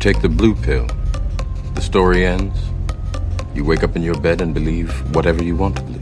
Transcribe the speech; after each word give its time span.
Take 0.00 0.20
the 0.20 0.28
blue 0.28 0.54
pill. 0.54 0.86
The 1.74 1.80
story 1.80 2.24
ends. 2.24 2.56
You 3.52 3.64
wake 3.64 3.82
up 3.82 3.96
in 3.96 4.02
your 4.04 4.16
bed 4.20 4.40
and 4.40 4.54
believe 4.54 4.92
whatever 5.12 5.42
you 5.42 5.56
want 5.56 5.74
to 5.74 5.82
believe. 5.82 5.98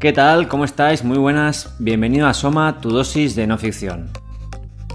¿Qué 0.00 0.12
tal? 0.12 0.48
¿Cómo 0.48 0.64
estáis? 0.64 1.04
Muy 1.04 1.18
buenas. 1.18 1.76
Bienvenido 1.78 2.26
a 2.26 2.34
Soma, 2.34 2.80
tu 2.80 2.90
dosis 2.90 3.36
de 3.36 3.46
no 3.46 3.58
ficción. 3.58 4.10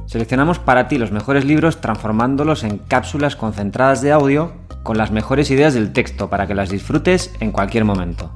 Seleccionamos 0.08 0.60
para 0.60 0.90
ti 0.90 0.98
los 0.98 1.14
mejores 1.14 1.46
libros 1.46 1.80
transformándolos 1.80 2.66
en 2.66 2.80
cápsulas 2.80 3.38
concentradas 3.38 4.02
de 4.02 4.12
audio 4.12 4.52
con 4.84 4.98
las 4.98 5.12
mejores 5.12 5.52
ideas 5.52 5.74
del 5.74 5.94
texto 5.94 6.30
para 6.30 6.48
que 6.48 6.54
las 6.54 6.70
disfrutes 6.70 7.34
en 7.40 7.54
cualquier 7.54 7.86
momento. 7.86 8.34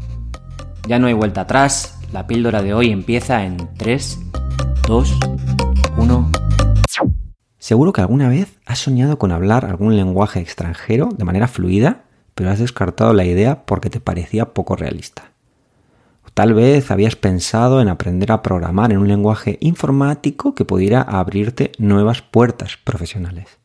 Ya 0.87 0.99
no 0.99 1.07
hay 1.07 1.13
vuelta 1.13 1.41
atrás, 1.41 1.99
la 2.13 2.27
píldora 2.27 2.61
de 2.61 2.73
hoy 2.73 2.91
empieza 2.91 3.43
en 3.43 3.57
3, 3.75 4.19
2, 4.87 5.19
1. 5.97 6.31
Seguro 7.57 7.93
que 7.93 8.01
alguna 8.01 8.27
vez 8.27 8.59
has 8.65 8.79
soñado 8.79 9.17
con 9.17 9.31
hablar 9.31 9.65
algún 9.65 9.95
lenguaje 9.95 10.41
extranjero 10.41 11.09
de 11.17 11.23
manera 11.23 11.47
fluida, 11.47 12.03
pero 12.35 12.49
has 12.49 12.59
descartado 12.59 13.13
la 13.13 13.23
idea 13.23 13.65
porque 13.65 13.89
te 13.89 14.01
parecía 14.01 14.53
poco 14.53 14.75
realista. 14.75 15.31
Tal 16.33 16.53
vez 16.53 16.91
habías 16.91 17.15
pensado 17.15 17.81
en 17.81 17.87
aprender 17.87 18.31
a 18.31 18.41
programar 18.41 18.91
en 18.91 18.97
un 18.97 19.07
lenguaje 19.07 19.57
informático 19.61 20.55
que 20.55 20.65
pudiera 20.65 21.01
abrirte 21.01 21.71
nuevas 21.77 22.21
puertas 22.21 22.77
profesionales. 22.83 23.59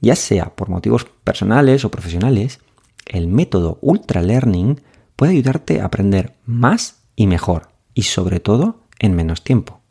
Ya 0.00 0.16
sea 0.16 0.54
por 0.54 0.70
motivos 0.70 1.04
personales 1.04 1.84
o 1.84 1.90
profesionales, 1.90 2.60
el 3.06 3.26
método 3.26 3.78
Ultra 3.82 4.22
Learning 4.22 4.80
puede 5.16 5.32
ayudarte 5.32 5.80
a 5.80 5.86
aprender 5.86 6.34
más 6.46 7.02
y 7.14 7.26
mejor, 7.26 7.68
y 7.92 8.04
sobre 8.04 8.40
todo 8.40 8.80
en 8.98 9.14
menos 9.14 9.42
tiempo. 9.42 9.81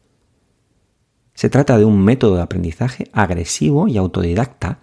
Se 1.34 1.50
trata 1.50 1.78
de 1.78 1.86
un 1.86 2.02
método 2.04 2.36
de 2.36 2.42
aprendizaje 2.42 3.10
agresivo 3.14 3.88
y 3.88 3.98
autodidacta 3.98 4.80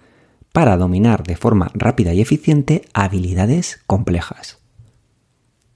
para 0.52 0.76
dominar 0.76 1.22
de 1.22 1.36
forma 1.36 1.70
rápida 1.74 2.14
y 2.14 2.20
eficiente 2.20 2.82
habilidades 2.94 3.80
complejas. 3.86 4.58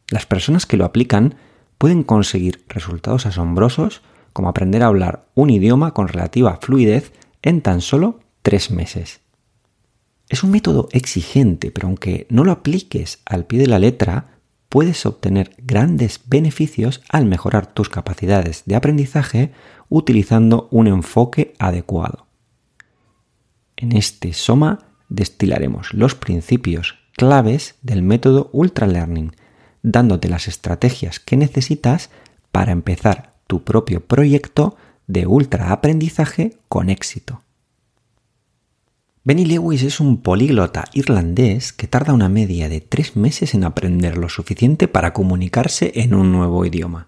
Las 0.09 0.27
personas 0.27 0.67
que 0.67 0.77
lo 0.77 0.85
aplican 0.85 1.37
pueden 1.79 2.03
conseguir 2.03 2.65
resultados 2.69 3.27
asombrosos 3.27 4.03
como 4.33 4.49
aprender 4.49 4.83
a 4.83 4.87
hablar 4.87 5.27
un 5.35 5.51
idioma 5.51 5.95
con 5.95 6.09
relativa 6.09 6.59
fluidez 6.61 7.13
en 7.43 7.61
tan 7.61 7.81
solo 7.81 8.21
tres 8.43 8.71
meses. 8.71 9.21
Es 10.29 10.43
un 10.43 10.51
método 10.51 10.89
exigente, 10.93 11.71
pero 11.71 11.89
aunque 11.89 12.27
no 12.31 12.45
lo 12.45 12.53
apliques 12.53 13.21
al 13.27 13.45
pie 13.45 13.59
de 13.59 13.67
la 13.67 13.79
letra, 13.79 14.39
puedes 14.73 15.05
obtener 15.05 15.55
grandes 15.59 16.23
beneficios 16.25 17.03
al 17.11 17.27
mejorar 17.27 17.67
tus 17.67 17.91
capacidades 17.91 18.63
de 18.65 18.75
aprendizaje 18.75 19.53
utilizando 19.91 20.69
un 20.71 20.87
enfoque 20.87 21.53
adecuado. 21.59 22.27
En 23.77 23.93
este 23.93 24.33
Soma 24.33 24.79
destilaremos 25.11 25.93
los 25.93 26.15
principios 26.15 26.97
claves 27.19 27.75
del 27.83 28.03
método 28.03 28.49
Ultra 28.55 28.87
Learning, 28.87 29.37
dándote 29.83 30.31
las 30.31 30.49
estrategias 30.49 31.21
que 31.21 31.37
necesitas 31.37 32.09
para 32.51 32.73
empezar 32.73 33.35
tu 33.47 33.65
propio 33.65 34.03
proyecto 34.07 34.79
de 35.07 35.27
ultra 35.27 35.73
aprendizaje 35.73 36.57
con 36.71 36.89
éxito. 36.89 37.43
Benny 39.25 39.45
Lewis 39.45 39.85
es 39.85 40.01
un 40.01 40.21
políglota 40.21 40.87
irlandés 40.95 41.73
que 41.73 41.87
tarda 41.87 42.13
una 42.13 42.29
media 42.29 42.69
de 42.69 42.81
tres 42.81 43.15
meses 43.15 43.55
en 43.55 43.63
aprender 43.63 44.19
lo 44.19 44.29
suficiente 44.29 44.89
para 44.89 45.13
comunicarse 45.13 45.93
en 45.95 46.15
un 46.15 46.33
nuevo 46.33 46.67
idioma. 46.67 47.07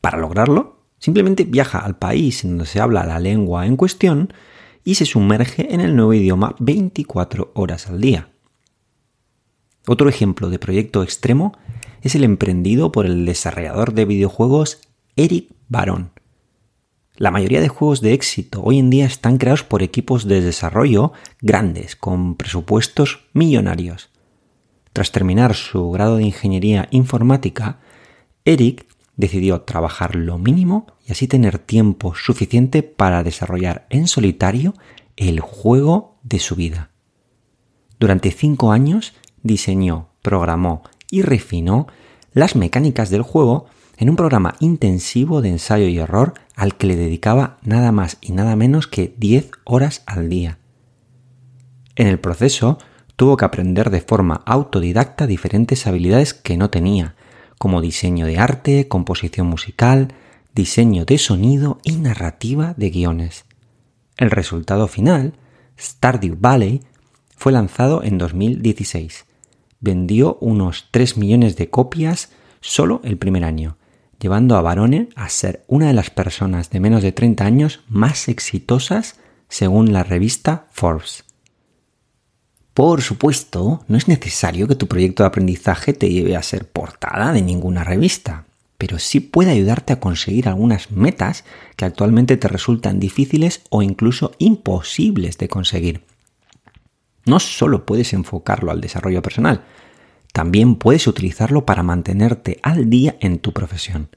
Para 0.00 0.18
lograrlo, 0.18 0.84
simplemente 1.00 1.42
viaja 1.42 1.80
al 1.80 1.98
país 1.98 2.44
en 2.44 2.50
donde 2.50 2.66
se 2.66 2.80
habla 2.80 3.04
la 3.04 3.18
lengua 3.18 3.66
en 3.66 3.76
cuestión 3.76 4.32
y 4.84 4.94
se 4.94 5.06
sumerge 5.06 5.74
en 5.74 5.80
el 5.80 5.96
nuevo 5.96 6.14
idioma 6.14 6.54
24 6.60 7.50
horas 7.54 7.88
al 7.88 8.00
día. 8.00 8.28
Otro 9.88 10.08
ejemplo 10.08 10.50
de 10.50 10.60
proyecto 10.60 11.02
extremo 11.02 11.58
es 12.02 12.14
el 12.14 12.22
emprendido 12.22 12.92
por 12.92 13.06
el 13.06 13.26
desarrollador 13.26 13.92
de 13.92 14.04
videojuegos 14.04 14.82
Eric 15.16 15.52
Baron, 15.68 16.12
la 17.16 17.30
mayoría 17.30 17.60
de 17.60 17.68
juegos 17.68 18.00
de 18.00 18.12
éxito 18.12 18.62
hoy 18.62 18.78
en 18.78 18.90
día 18.90 19.06
están 19.06 19.38
creados 19.38 19.64
por 19.64 19.82
equipos 19.82 20.26
de 20.26 20.40
desarrollo 20.40 21.12
grandes, 21.40 21.96
con 21.96 22.34
presupuestos 22.34 23.26
millonarios. 23.32 24.10
Tras 24.92 25.12
terminar 25.12 25.54
su 25.54 25.90
grado 25.90 26.16
de 26.16 26.24
ingeniería 26.24 26.88
informática, 26.90 27.78
Eric 28.44 28.86
decidió 29.16 29.62
trabajar 29.62 30.14
lo 30.14 30.38
mínimo 30.38 30.86
y 31.06 31.12
así 31.12 31.26
tener 31.26 31.58
tiempo 31.58 32.14
suficiente 32.14 32.82
para 32.82 33.22
desarrollar 33.22 33.86
en 33.90 34.08
solitario 34.08 34.74
el 35.16 35.40
juego 35.40 36.18
de 36.22 36.38
su 36.38 36.54
vida. 36.54 36.90
Durante 37.98 38.30
cinco 38.30 38.72
años 38.72 39.14
diseñó, 39.42 40.10
programó 40.20 40.82
y 41.10 41.22
refinó 41.22 41.86
las 42.32 42.56
mecánicas 42.56 43.08
del 43.08 43.22
juego 43.22 43.66
en 43.96 44.10
un 44.10 44.16
programa 44.16 44.54
intensivo 44.60 45.40
de 45.40 45.48
ensayo 45.48 45.88
y 45.88 45.98
error 45.98 46.34
al 46.56 46.76
que 46.76 46.86
le 46.86 46.96
dedicaba 46.96 47.58
nada 47.62 47.92
más 47.92 48.16
y 48.20 48.32
nada 48.32 48.56
menos 48.56 48.86
que 48.86 49.14
10 49.18 49.50
horas 49.64 50.02
al 50.06 50.28
día. 50.28 50.58
En 51.94 52.08
el 52.08 52.18
proceso 52.18 52.78
tuvo 53.14 53.36
que 53.36 53.44
aprender 53.44 53.90
de 53.90 54.00
forma 54.00 54.42
autodidacta 54.46 55.26
diferentes 55.26 55.86
habilidades 55.86 56.34
que 56.34 56.56
no 56.56 56.70
tenía, 56.70 57.14
como 57.58 57.80
diseño 57.80 58.26
de 58.26 58.38
arte, 58.38 58.88
composición 58.88 59.46
musical, 59.46 60.08
diseño 60.54 61.04
de 61.04 61.18
sonido 61.18 61.78
y 61.84 61.92
narrativa 61.92 62.74
de 62.76 62.90
guiones. 62.90 63.44
El 64.16 64.30
resultado 64.30 64.88
final, 64.88 65.34
Stardew 65.78 66.36
Valley, 66.38 66.82
fue 67.36 67.52
lanzado 67.52 68.02
en 68.02 68.16
2016. 68.16 69.26
Vendió 69.80 70.38
unos 70.40 70.88
3 70.90 71.18
millones 71.18 71.56
de 71.56 71.68
copias 71.68 72.30
solo 72.60 73.02
el 73.04 73.18
primer 73.18 73.44
año 73.44 73.76
llevando 74.20 74.56
a 74.56 74.62
Barone 74.62 75.08
a 75.14 75.28
ser 75.28 75.64
una 75.66 75.88
de 75.88 75.92
las 75.92 76.10
personas 76.10 76.70
de 76.70 76.80
menos 76.80 77.02
de 77.02 77.12
30 77.12 77.44
años 77.44 77.80
más 77.88 78.28
exitosas 78.28 79.16
según 79.48 79.92
la 79.92 80.02
revista 80.02 80.66
Forbes. 80.72 81.24
Por 82.74 83.00
supuesto, 83.00 83.84
no 83.88 83.96
es 83.96 84.06
necesario 84.06 84.68
que 84.68 84.74
tu 84.74 84.86
proyecto 84.86 85.22
de 85.22 85.28
aprendizaje 85.28 85.94
te 85.94 86.10
lleve 86.10 86.36
a 86.36 86.42
ser 86.42 86.68
portada 86.68 87.32
de 87.32 87.40
ninguna 87.40 87.84
revista, 87.84 88.44
pero 88.76 88.98
sí 88.98 89.20
puede 89.20 89.52
ayudarte 89.52 89.94
a 89.94 90.00
conseguir 90.00 90.48
algunas 90.48 90.90
metas 90.90 91.44
que 91.76 91.86
actualmente 91.86 92.36
te 92.36 92.48
resultan 92.48 93.00
difíciles 93.00 93.62
o 93.70 93.80
incluso 93.82 94.32
imposibles 94.38 95.38
de 95.38 95.48
conseguir. 95.48 96.02
No 97.24 97.40
solo 97.40 97.86
puedes 97.86 98.12
enfocarlo 98.12 98.70
al 98.70 98.80
desarrollo 98.80 99.22
personal, 99.22 99.64
también 100.36 100.74
puedes 100.74 101.06
utilizarlo 101.06 101.64
para 101.64 101.82
mantenerte 101.82 102.60
al 102.62 102.90
día 102.90 103.16
en 103.20 103.38
tu 103.38 103.54
profesión. 103.54 104.10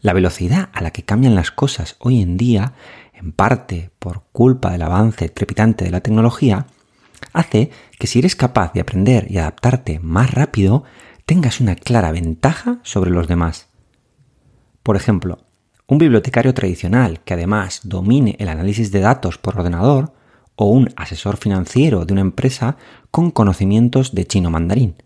La 0.00 0.14
velocidad 0.14 0.70
a 0.72 0.80
la 0.80 0.90
que 0.90 1.02
cambian 1.02 1.34
las 1.34 1.50
cosas 1.50 1.96
hoy 1.98 2.22
en 2.22 2.38
día, 2.38 2.72
en 3.12 3.32
parte 3.32 3.90
por 3.98 4.22
culpa 4.32 4.70
del 4.70 4.80
avance 4.80 5.28
trepidante 5.28 5.84
de 5.84 5.90
la 5.90 6.00
tecnología, 6.00 6.68
hace 7.34 7.70
que 7.98 8.06
si 8.06 8.20
eres 8.20 8.36
capaz 8.36 8.72
de 8.72 8.80
aprender 8.80 9.30
y 9.30 9.36
adaptarte 9.36 10.00
más 10.00 10.30
rápido, 10.30 10.84
tengas 11.26 11.60
una 11.60 11.74
clara 11.74 12.10
ventaja 12.10 12.78
sobre 12.82 13.10
los 13.10 13.28
demás. 13.28 13.68
Por 14.82 14.96
ejemplo, 14.96 15.40
un 15.86 15.98
bibliotecario 15.98 16.54
tradicional 16.54 17.20
que 17.20 17.34
además 17.34 17.82
domine 17.84 18.34
el 18.38 18.48
análisis 18.48 18.92
de 18.92 19.00
datos 19.00 19.36
por 19.36 19.58
ordenador 19.58 20.14
o 20.56 20.70
un 20.70 20.88
asesor 20.96 21.36
financiero 21.36 22.06
de 22.06 22.14
una 22.14 22.22
empresa 22.22 22.78
con 23.10 23.30
conocimientos 23.30 24.14
de 24.14 24.26
chino 24.26 24.48
mandarín. 24.48 24.96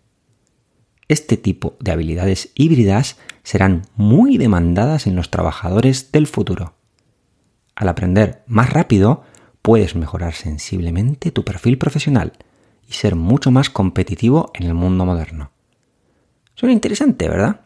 Este 1.13 1.37
tipo 1.37 1.77
de 1.79 1.93
habilidades 1.93 2.53
híbridas 2.55 3.19
serán 3.43 3.83
muy 3.97 4.39
demandadas 4.39 5.07
en 5.07 5.15
los 5.15 5.31
trabajadores 5.31 6.11
del 6.11 6.27
futuro. 6.27 6.73
Al 7.75 7.91
aprender 7.91 8.43
más 8.47 8.73
rápido, 8.73 9.23
puedes 9.61 9.95
mejorar 9.95 10.33
sensiblemente 10.33 11.31
tu 11.31 11.45
perfil 11.45 11.77
profesional 11.77 12.33
y 12.89 12.95
ser 12.95 13.15
mucho 13.15 13.51
más 13.51 13.69
competitivo 13.69 14.53
en 14.55 14.63
el 14.63 14.73
mundo 14.73 15.05
moderno. 15.05 15.51
Suena 16.55 16.73
interesante, 16.73 17.29
¿verdad? 17.29 17.61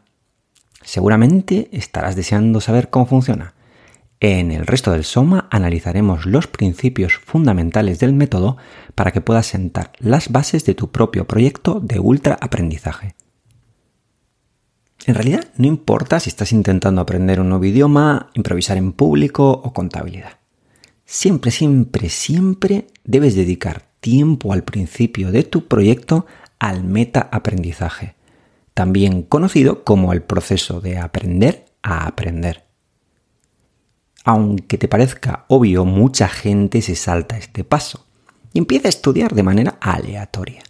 Seguramente 0.83 1.69
estarás 1.71 2.17
deseando 2.17 2.61
saber 2.61 2.91
cómo 2.91 3.07
funciona. 3.07 3.55
En 4.19 4.51
el 4.51 4.67
resto 4.67 4.91
del 4.91 5.05
Soma 5.05 5.47
analizaremos 5.53 6.27
los 6.27 6.49
principios 6.49 7.15
fundamentales 7.15 8.01
del 8.01 8.13
método 8.13 8.57
para 8.97 9.13
que 9.13 9.21
puedas 9.21 9.47
sentar 9.47 9.93
las 10.01 10.33
bases 10.33 10.65
de 10.65 10.75
tu 10.75 10.91
propio 10.91 11.29
proyecto 11.29 11.79
de 11.79 12.01
ultra 12.01 12.37
aprendizaje. 12.41 13.15
En 15.07 15.15
realidad 15.15 15.47
no 15.57 15.69
importa 15.69 16.19
si 16.19 16.31
estás 16.31 16.51
intentando 16.51 17.01
aprender 17.01 17.41
un 17.41 17.49
nuevo 17.49 17.65
idioma, 17.65 18.31
improvisar 18.35 18.77
en 18.77 18.93
público 18.93 19.49
o 19.53 19.73
contabilidad. 19.73 20.41
Siempre, 21.05 21.53
siempre, 21.53 22.09
siempre 22.09 22.89
debes 23.05 23.37
dedicar 23.37 23.85
tiempo 24.01 24.53
al 24.53 24.65
principio 24.65 25.31
de 25.31 25.45
tu 25.45 25.69
proyecto 25.69 26.27
al 26.59 26.83
meta 26.83 27.29
aprendizaje, 27.31 28.17
también 28.75 29.23
conocido 29.23 29.85
como 29.85 30.13
el 30.13 30.23
proceso 30.23 30.81
de 30.81 30.99
aprender 30.99 31.67
a 31.83 32.09
aprender. 32.09 32.65
Aunque 34.25 34.77
te 34.77 34.89
parezca 34.89 35.45
obvio, 35.47 35.85
mucha 35.85 36.27
gente 36.27 36.83
se 36.83 36.97
salta 36.97 37.39
este 37.39 37.63
paso 37.63 38.07
y 38.53 38.59
empieza 38.59 38.89
a 38.89 38.91
estudiar 38.91 39.37
de 39.37 39.45
manera 39.45 39.79
aleatoria. 39.81 40.65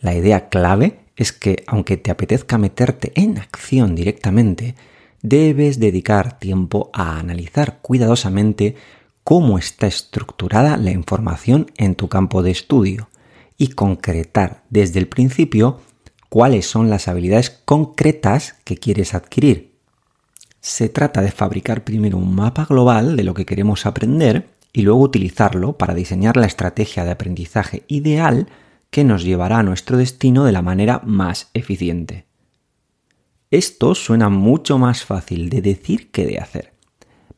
La 0.00 0.14
idea 0.14 0.48
clave 0.48 1.00
es 1.18 1.32
que, 1.32 1.64
aunque 1.66 1.96
te 1.96 2.12
apetezca 2.12 2.58
meterte 2.58 3.12
en 3.16 3.38
acción 3.38 3.96
directamente, 3.96 4.76
debes 5.20 5.80
dedicar 5.80 6.38
tiempo 6.38 6.90
a 6.94 7.18
analizar 7.18 7.80
cuidadosamente 7.82 8.76
cómo 9.24 9.58
está 9.58 9.88
estructurada 9.88 10.76
la 10.76 10.92
información 10.92 11.72
en 11.76 11.96
tu 11.96 12.08
campo 12.08 12.44
de 12.44 12.52
estudio 12.52 13.08
y 13.58 13.70
concretar 13.70 14.62
desde 14.70 15.00
el 15.00 15.08
principio 15.08 15.80
cuáles 16.28 16.66
son 16.66 16.88
las 16.88 17.08
habilidades 17.08 17.50
concretas 17.50 18.54
que 18.62 18.76
quieres 18.76 19.12
adquirir. 19.12 19.72
Se 20.60 20.88
trata 20.88 21.20
de 21.20 21.32
fabricar 21.32 21.82
primero 21.82 22.16
un 22.16 22.32
mapa 22.32 22.64
global 22.64 23.16
de 23.16 23.24
lo 23.24 23.34
que 23.34 23.44
queremos 23.44 23.86
aprender 23.86 24.50
y 24.72 24.82
luego 24.82 25.00
utilizarlo 25.00 25.76
para 25.76 25.94
diseñar 25.94 26.36
la 26.36 26.46
estrategia 26.46 27.04
de 27.04 27.10
aprendizaje 27.10 27.82
ideal 27.88 28.46
que 28.90 29.04
nos 29.04 29.24
llevará 29.24 29.58
a 29.58 29.62
nuestro 29.62 29.96
destino 29.96 30.44
de 30.44 30.52
la 30.52 30.62
manera 30.62 31.00
más 31.04 31.50
eficiente. 31.54 32.26
Esto 33.50 33.94
suena 33.94 34.28
mucho 34.28 34.78
más 34.78 35.04
fácil 35.04 35.48
de 35.48 35.62
decir 35.62 36.10
que 36.10 36.26
de 36.26 36.38
hacer. 36.38 36.74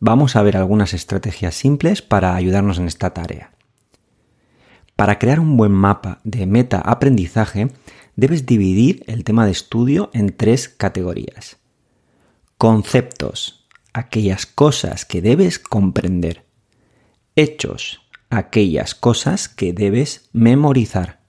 Vamos 0.00 0.35
a 0.35 0.43
ver 0.43 0.56
algunas 0.56 0.94
estrategias 0.94 1.55
simples 1.55 2.02
para 2.02 2.35
ayudarnos 2.35 2.79
en 2.79 2.87
esta 2.87 3.11
tarea. 3.14 3.52
Para 4.97 5.19
crear 5.19 5.41
un 5.41 5.56
buen 5.56 5.73
mapa 5.73 6.20
de 6.25 6.47
meta 6.47 6.79
aprendizaje, 6.79 7.70
debes 8.17 8.44
dividir 8.44 9.02
el 9.06 9.25
tema 9.25 9.47
de 9.47 9.52
estudio 9.52 10.11
en 10.12 10.37
tres 10.37 10.69
categorías. 10.69 11.58
Conceptos, 12.58 13.69
aquellas 13.93 14.47
cosas 14.47 15.05
que 15.05 15.23
debes 15.23 15.58
comprender. 15.58 16.44
Hechos, 17.37 18.02
aquellas 18.29 18.94
cosas 18.94 19.49
que 19.49 19.73
debes 19.73 20.29
memorizar. 20.32 21.20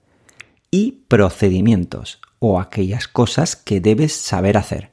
Y 0.74 1.02
procedimientos, 1.06 2.18
o 2.38 2.58
aquellas 2.58 3.06
cosas 3.06 3.56
que 3.56 3.78
debes 3.78 4.14
saber 4.14 4.56
hacer. 4.56 4.90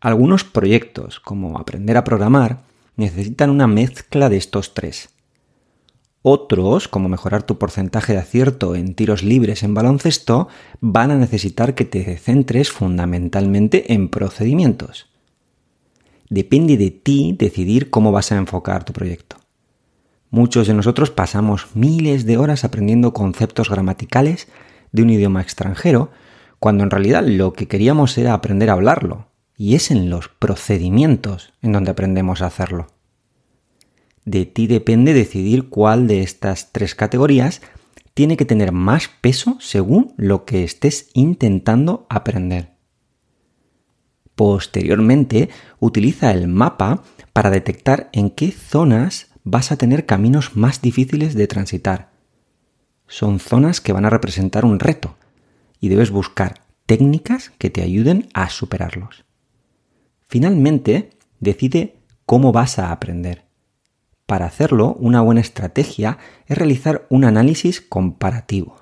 Algunos 0.00 0.44
proyectos, 0.44 1.18
como 1.18 1.58
aprender 1.58 1.96
a 1.96 2.04
programar, 2.04 2.62
necesitan 2.94 3.50
una 3.50 3.66
mezcla 3.66 4.28
de 4.28 4.36
estos 4.36 4.72
tres. 4.72 5.10
Otros, 6.22 6.86
como 6.86 7.08
mejorar 7.08 7.42
tu 7.42 7.58
porcentaje 7.58 8.12
de 8.12 8.20
acierto 8.20 8.76
en 8.76 8.94
tiros 8.94 9.24
libres 9.24 9.64
en 9.64 9.74
baloncesto, 9.74 10.46
van 10.80 11.10
a 11.10 11.16
necesitar 11.16 11.74
que 11.74 11.84
te 11.84 12.16
centres 12.16 12.70
fundamentalmente 12.70 13.92
en 13.92 14.08
procedimientos. 14.08 15.10
Depende 16.30 16.76
de 16.76 16.92
ti 16.92 17.34
decidir 17.36 17.90
cómo 17.90 18.12
vas 18.12 18.30
a 18.30 18.36
enfocar 18.36 18.84
tu 18.84 18.92
proyecto. 18.92 19.41
Muchos 20.32 20.66
de 20.66 20.72
nosotros 20.72 21.10
pasamos 21.10 21.66
miles 21.74 22.24
de 22.24 22.38
horas 22.38 22.64
aprendiendo 22.64 23.12
conceptos 23.12 23.68
gramaticales 23.68 24.48
de 24.90 25.02
un 25.02 25.10
idioma 25.10 25.42
extranjero, 25.42 26.10
cuando 26.58 26.84
en 26.84 26.90
realidad 26.90 27.22
lo 27.22 27.52
que 27.52 27.68
queríamos 27.68 28.16
era 28.16 28.32
aprender 28.32 28.70
a 28.70 28.72
hablarlo, 28.72 29.28
y 29.58 29.74
es 29.74 29.90
en 29.90 30.08
los 30.08 30.28
procedimientos 30.28 31.52
en 31.60 31.72
donde 31.72 31.90
aprendemos 31.90 32.40
a 32.40 32.46
hacerlo. 32.46 32.86
De 34.24 34.46
ti 34.46 34.66
depende 34.66 35.12
decidir 35.12 35.68
cuál 35.68 36.06
de 36.06 36.22
estas 36.22 36.72
tres 36.72 36.94
categorías 36.94 37.60
tiene 38.14 38.38
que 38.38 38.46
tener 38.46 38.72
más 38.72 39.10
peso 39.20 39.58
según 39.60 40.14
lo 40.16 40.46
que 40.46 40.64
estés 40.64 41.10
intentando 41.12 42.06
aprender. 42.08 42.70
Posteriormente, 44.34 45.50
utiliza 45.78 46.30
el 46.30 46.48
mapa 46.48 47.02
para 47.34 47.50
detectar 47.50 48.08
en 48.14 48.30
qué 48.30 48.50
zonas 48.50 49.31
vas 49.44 49.72
a 49.72 49.76
tener 49.76 50.06
caminos 50.06 50.56
más 50.56 50.82
difíciles 50.82 51.34
de 51.34 51.46
transitar. 51.46 52.10
Son 53.06 53.38
zonas 53.38 53.80
que 53.80 53.92
van 53.92 54.04
a 54.04 54.10
representar 54.10 54.64
un 54.64 54.78
reto 54.78 55.16
y 55.80 55.88
debes 55.88 56.10
buscar 56.10 56.62
técnicas 56.86 57.50
que 57.58 57.70
te 57.70 57.82
ayuden 57.82 58.28
a 58.34 58.48
superarlos. 58.50 59.24
Finalmente, 60.28 61.10
decide 61.40 61.96
cómo 62.24 62.52
vas 62.52 62.78
a 62.78 62.92
aprender. 62.92 63.44
Para 64.26 64.46
hacerlo, 64.46 64.94
una 64.98 65.20
buena 65.20 65.40
estrategia 65.40 66.18
es 66.46 66.56
realizar 66.56 67.06
un 67.10 67.24
análisis 67.24 67.80
comparativo. 67.80 68.76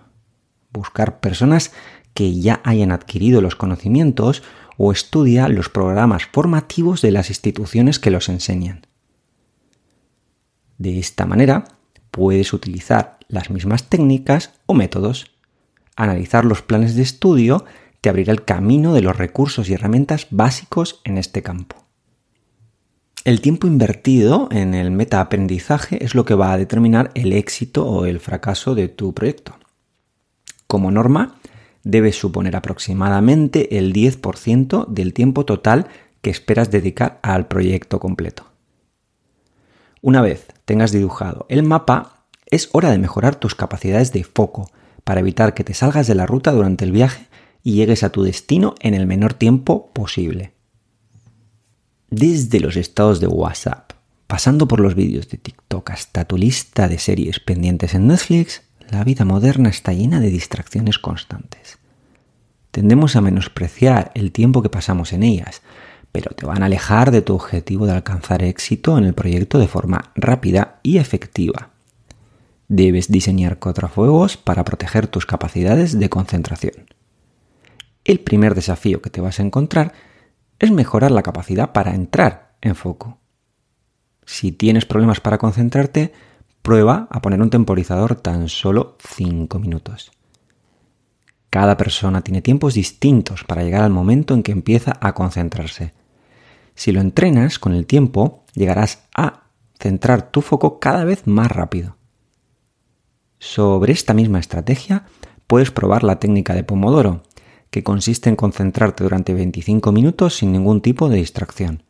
Buscar 0.73 1.21
personas 1.21 1.73
que 2.15 2.39
ya 2.39 2.61
hayan 2.65 2.93
adquirido 2.93 3.41
los 3.41 3.57
conocimientos 3.57 4.43
o 4.77 4.93
estudia 4.93 5.49
los 5.49 5.69
programas 5.69 6.27
formativos 6.27 7.03
de 7.03 7.11
las 7.11 7.31
instituciones 7.31 7.99
que 7.99 8.11
los 8.11 8.29
enseñan. 8.29 8.87
De 10.81 10.99
esta 10.99 11.27
manera, 11.27 11.65
puedes 12.11 12.55
utilizar 12.55 13.19
las 13.29 13.51
mismas 13.51 13.91
técnicas 13.91 14.55
o 14.65 14.73
métodos. 14.73 15.31
Analizar 15.95 16.47
los 16.47 16.63
planes 16.63 16.95
de 16.95 17.03
estudio 17.03 17.67
te 18.01 18.09
abrirá 18.09 18.33
el 18.33 18.47
camino 18.47 18.95
de 18.95 19.03
los 19.03 19.15
recursos 19.15 19.69
y 19.69 19.75
herramientas 19.75 20.29
básicos 20.31 21.03
en 21.05 21.19
este 21.19 21.43
campo. 21.43 21.77
El 23.25 23.43
tiempo 23.43 23.67
invertido 23.67 24.49
en 24.51 24.73
el 24.73 24.91
metaaprendizaje 24.91 26.03
es 26.03 26.15
lo 26.15 26.25
que 26.25 26.33
va 26.33 26.55
a 26.55 26.57
determinar 26.57 27.11
el 27.15 27.35
éxito 27.35 27.87
o 27.87 28.07
el 28.07 28.19
fracaso 28.19 28.75
de 28.75 28.89
tu 28.89 29.13
proyecto. 29.13 29.59
Como 30.67 30.91
norma, 30.91 31.39
debes 31.85 32.17
suponer 32.17 32.57
aproximadamente 32.57 33.77
el 33.77 33.93
10% 33.93 34.87
del 34.87 35.13
tiempo 35.13 35.45
total 35.45 35.89
que 36.23 36.31
esperas 36.31 36.71
dedicar 36.71 37.21
al 37.23 37.49
proyecto 37.49 38.01
completo. 38.01 38.50
Una 40.03 40.23
vez 40.23 40.47
tengas 40.65 40.93
dibujado 40.93 41.47
el 41.49 41.63
mapa, 41.63 42.25
es 42.47 42.71
hora 42.73 42.91
de 42.91 42.99
mejorar 42.99 43.37
tus 43.37 43.55
capacidades 43.55 44.13
de 44.13 44.25
foco 44.25 44.71
para 45.05 45.21
evitar 45.21 45.55
que 45.55 45.65
te 45.65 45.75
salgas 45.75 46.07
de 46.07 46.15
la 46.15 46.27
ruta 46.27 46.53
durante 46.53 46.85
el 46.85 46.93
viaje 46.93 47.29
y 47.63 47.75
llegues 47.75 48.03
a 48.03 48.11
tu 48.11 48.23
destino 48.23 48.75
en 48.81 48.95
el 48.95 49.07
menor 49.07 49.35
tiempo 49.35 49.91
posible. 49.93 50.55
Desde 52.09 52.61
los 52.61 52.77
estados 52.77 53.21
de 53.21 53.27
WhatsApp, 53.27 53.93
pasando 54.27 54.67
por 54.67 54.81
los 54.81 54.95
vídeos 54.95 55.29
de 55.29 55.39
TikTok 55.39 55.91
hasta 55.91 56.25
tu 56.25 56.37
lista 56.37 56.89
de 56.89 56.99
series 56.99 57.39
pendientes 57.39 57.95
en 57.95 58.07
Netflix, 58.07 58.63
la 58.89 59.05
vida 59.05 59.25
moderna 59.25 59.69
está 59.69 59.93
llena 59.93 60.19
de 60.19 60.31
distracciones 60.31 60.99
constantes. 60.99 61.79
Tendemos 62.71 63.17
a 63.17 63.21
menospreciar 63.21 64.11
el 64.15 64.33
tiempo 64.33 64.63
que 64.63 64.71
pasamos 64.71 65.13
en 65.13 65.23
ellas, 65.23 65.63
pero 66.13 66.35
te 66.35 66.47
van 66.47 66.63
a 66.63 66.67
alejar 66.67 67.11
de 67.11 67.23
tu 67.23 67.35
objetivo 67.35 67.87
de 67.87 67.93
alcanzar 67.93 68.43
éxito 68.43 68.99
en 68.99 69.05
el 69.05 69.15
proyecto 69.15 69.59
de 69.59 69.69
forma 69.69 70.13
rápida 70.15 70.81
y 70.83 70.99
efectiva. 70.99 71.71
Debes 72.69 73.11
diseñar 73.11 73.59
contrafuegos 73.59 74.37
para 74.37 74.65
proteger 74.65 75.07
tus 75.07 75.27
capacidades 75.27 75.99
de 75.99 76.09
concentración. 76.09 76.87
El 78.05 78.21
primer 78.21 78.55
desafío 78.55 79.03
que 79.03 79.11
te 79.11 79.21
vas 79.21 79.41
a 79.41 79.43
encontrar 79.43 79.93
es 80.59 80.71
mejorar 80.71 81.11
la 81.11 81.23
capacidad 81.23 81.73
para 81.73 81.95
entrar 81.95 82.55
en 82.61 82.75
foco. 82.75 83.19
Si 84.25 84.53
tienes 84.53 84.87
problemas 84.87 85.21
para 85.21 85.39
concentrarte, 85.39 86.13
prueba 86.63 87.09
a 87.11 87.23
poner 87.23 87.41
un 87.41 87.51
temporizador 87.51 88.15
tan 88.15 88.49
solo 88.49 88.97
5 89.01 89.59
minutos. 89.59 90.13
Cada 91.51 91.77
persona 91.77 92.23
tiene 92.23 92.43
tiempos 92.43 92.75
distintos 92.75 93.43
para 93.43 93.65
llegar 93.65 93.83
al 93.83 93.91
momento 93.91 94.35
en 94.35 94.45
que 94.45 94.53
empieza 94.53 94.97
a 95.01 95.15
concentrarse. 95.15 95.93
Si 96.75 96.93
lo 96.93 97.01
entrenas 97.01 97.59
con 97.59 97.75
el 97.75 97.87
tiempo, 97.87 98.45
llegarás 98.55 99.07
a 99.15 99.45
centrar 99.79 100.31
tu 100.31 100.41
foco 100.43 100.79
cada 100.79 101.05
vez 101.05 101.27
más 101.27 101.51
rápido. 101.51 101.97
Sobre 103.39 103.93
esta 103.93 104.15
misma 104.15 104.39
estrategia, 104.39 105.07
puedes 105.47 105.71
probar 105.71 106.05
la 106.05 106.21
técnica 106.21 106.55
de 106.55 106.65
Pomodoro, 106.65 107.23
que 107.71 107.83
consiste 107.83 108.29
en 108.29 108.37
concentrarte 108.37 109.05
durante 109.05 109.33
25 109.33 109.93
minutos 109.93 110.37
sin 110.37 110.53
ningún 110.53 110.81
tipo 110.81 111.09
de 111.09 111.17
distracción. 111.17 111.83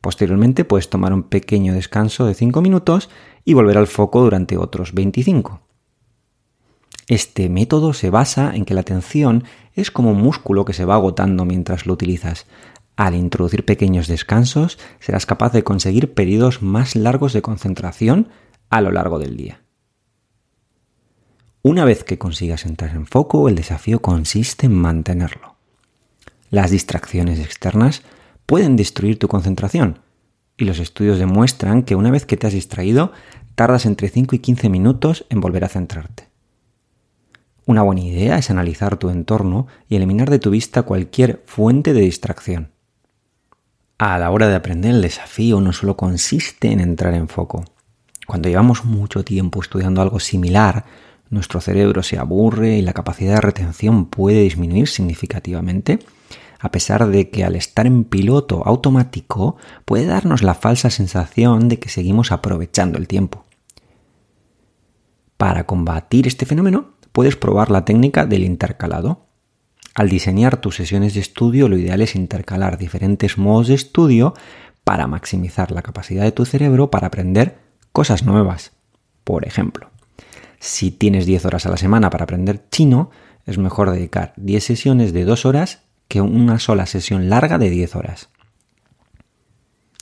Posteriormente 0.00 0.64
puedes 0.64 0.88
tomar 0.88 1.12
un 1.12 1.24
pequeño 1.24 1.74
descanso 1.74 2.24
de 2.26 2.34
5 2.34 2.62
minutos 2.62 3.10
y 3.44 3.54
volver 3.54 3.78
al 3.78 3.88
foco 3.88 4.22
durante 4.22 4.56
otros 4.56 4.94
25. 4.94 5.60
Este 7.08 7.48
método 7.48 7.94
se 7.94 8.10
basa 8.10 8.54
en 8.54 8.64
que 8.64 8.74
la 8.74 8.82
atención 8.82 9.44
es 9.74 9.90
como 9.90 10.12
un 10.12 10.20
músculo 10.20 10.64
que 10.64 10.74
se 10.74 10.84
va 10.84 10.94
agotando 10.94 11.44
mientras 11.44 11.86
lo 11.86 11.94
utilizas. 11.94 12.46
Al 12.98 13.14
introducir 13.14 13.64
pequeños 13.64 14.08
descansos 14.08 14.76
serás 14.98 15.24
capaz 15.24 15.52
de 15.52 15.62
conseguir 15.62 16.14
periodos 16.14 16.62
más 16.62 16.96
largos 16.96 17.32
de 17.32 17.42
concentración 17.42 18.28
a 18.70 18.80
lo 18.80 18.90
largo 18.90 19.20
del 19.20 19.36
día. 19.36 19.60
Una 21.62 21.84
vez 21.84 22.02
que 22.02 22.18
consigas 22.18 22.66
entrar 22.66 22.96
en 22.96 23.06
foco, 23.06 23.48
el 23.48 23.54
desafío 23.54 24.02
consiste 24.02 24.66
en 24.66 24.74
mantenerlo. 24.74 25.54
Las 26.50 26.72
distracciones 26.72 27.38
externas 27.38 28.02
pueden 28.46 28.74
destruir 28.74 29.16
tu 29.16 29.28
concentración 29.28 30.00
y 30.56 30.64
los 30.64 30.80
estudios 30.80 31.20
demuestran 31.20 31.84
que 31.84 31.94
una 31.94 32.10
vez 32.10 32.26
que 32.26 32.36
te 32.36 32.48
has 32.48 32.52
distraído, 32.52 33.12
tardas 33.54 33.86
entre 33.86 34.08
5 34.08 34.34
y 34.34 34.40
15 34.40 34.70
minutos 34.70 35.24
en 35.30 35.40
volver 35.40 35.64
a 35.64 35.68
centrarte. 35.68 36.30
Una 37.64 37.82
buena 37.82 38.00
idea 38.00 38.38
es 38.38 38.50
analizar 38.50 38.96
tu 38.96 39.08
entorno 39.08 39.68
y 39.88 39.94
eliminar 39.94 40.30
de 40.30 40.40
tu 40.40 40.50
vista 40.50 40.82
cualquier 40.82 41.44
fuente 41.46 41.92
de 41.92 42.00
distracción. 42.00 42.72
A 44.00 44.16
la 44.16 44.30
hora 44.30 44.46
de 44.46 44.54
aprender 44.54 44.94
el 44.94 45.02
desafío 45.02 45.60
no 45.60 45.72
solo 45.72 45.96
consiste 45.96 46.70
en 46.70 46.78
entrar 46.78 47.14
en 47.14 47.26
foco. 47.26 47.64
Cuando 48.28 48.48
llevamos 48.48 48.84
mucho 48.84 49.24
tiempo 49.24 49.60
estudiando 49.60 50.00
algo 50.00 50.20
similar, 50.20 50.84
nuestro 51.30 51.60
cerebro 51.60 52.04
se 52.04 52.16
aburre 52.16 52.76
y 52.76 52.82
la 52.82 52.92
capacidad 52.92 53.34
de 53.34 53.40
retención 53.40 54.06
puede 54.06 54.42
disminuir 54.42 54.86
significativamente, 54.86 55.98
a 56.60 56.70
pesar 56.70 57.08
de 57.08 57.30
que 57.30 57.44
al 57.44 57.56
estar 57.56 57.88
en 57.88 58.04
piloto 58.04 58.62
automático 58.64 59.56
puede 59.84 60.06
darnos 60.06 60.42
la 60.42 60.54
falsa 60.54 60.90
sensación 60.90 61.68
de 61.68 61.80
que 61.80 61.88
seguimos 61.88 62.30
aprovechando 62.30 62.98
el 62.98 63.08
tiempo. 63.08 63.46
Para 65.36 65.66
combatir 65.66 66.28
este 66.28 66.46
fenómeno, 66.46 66.92
puedes 67.10 67.34
probar 67.34 67.72
la 67.72 67.84
técnica 67.84 68.26
del 68.26 68.44
intercalado. 68.44 69.27
Al 69.98 70.08
diseñar 70.08 70.58
tus 70.58 70.76
sesiones 70.76 71.14
de 71.14 71.20
estudio, 71.20 71.68
lo 71.68 71.76
ideal 71.76 72.00
es 72.00 72.14
intercalar 72.14 72.78
diferentes 72.78 73.36
modos 73.36 73.66
de 73.66 73.74
estudio 73.74 74.32
para 74.84 75.08
maximizar 75.08 75.72
la 75.72 75.82
capacidad 75.82 76.22
de 76.22 76.30
tu 76.30 76.44
cerebro 76.44 76.88
para 76.88 77.08
aprender 77.08 77.58
cosas 77.90 78.22
nuevas. 78.22 78.70
Por 79.24 79.44
ejemplo, 79.44 79.90
si 80.60 80.92
tienes 80.92 81.26
10 81.26 81.46
horas 81.46 81.66
a 81.66 81.70
la 81.70 81.76
semana 81.76 82.10
para 82.10 82.22
aprender 82.22 82.62
chino, 82.70 83.10
es 83.44 83.58
mejor 83.58 83.90
dedicar 83.90 84.34
10 84.36 84.62
sesiones 84.62 85.12
de 85.12 85.24
2 85.24 85.44
horas 85.46 85.80
que 86.06 86.20
una 86.20 86.60
sola 86.60 86.86
sesión 86.86 87.28
larga 87.28 87.58
de 87.58 87.68
10 87.68 87.96
horas. 87.96 88.28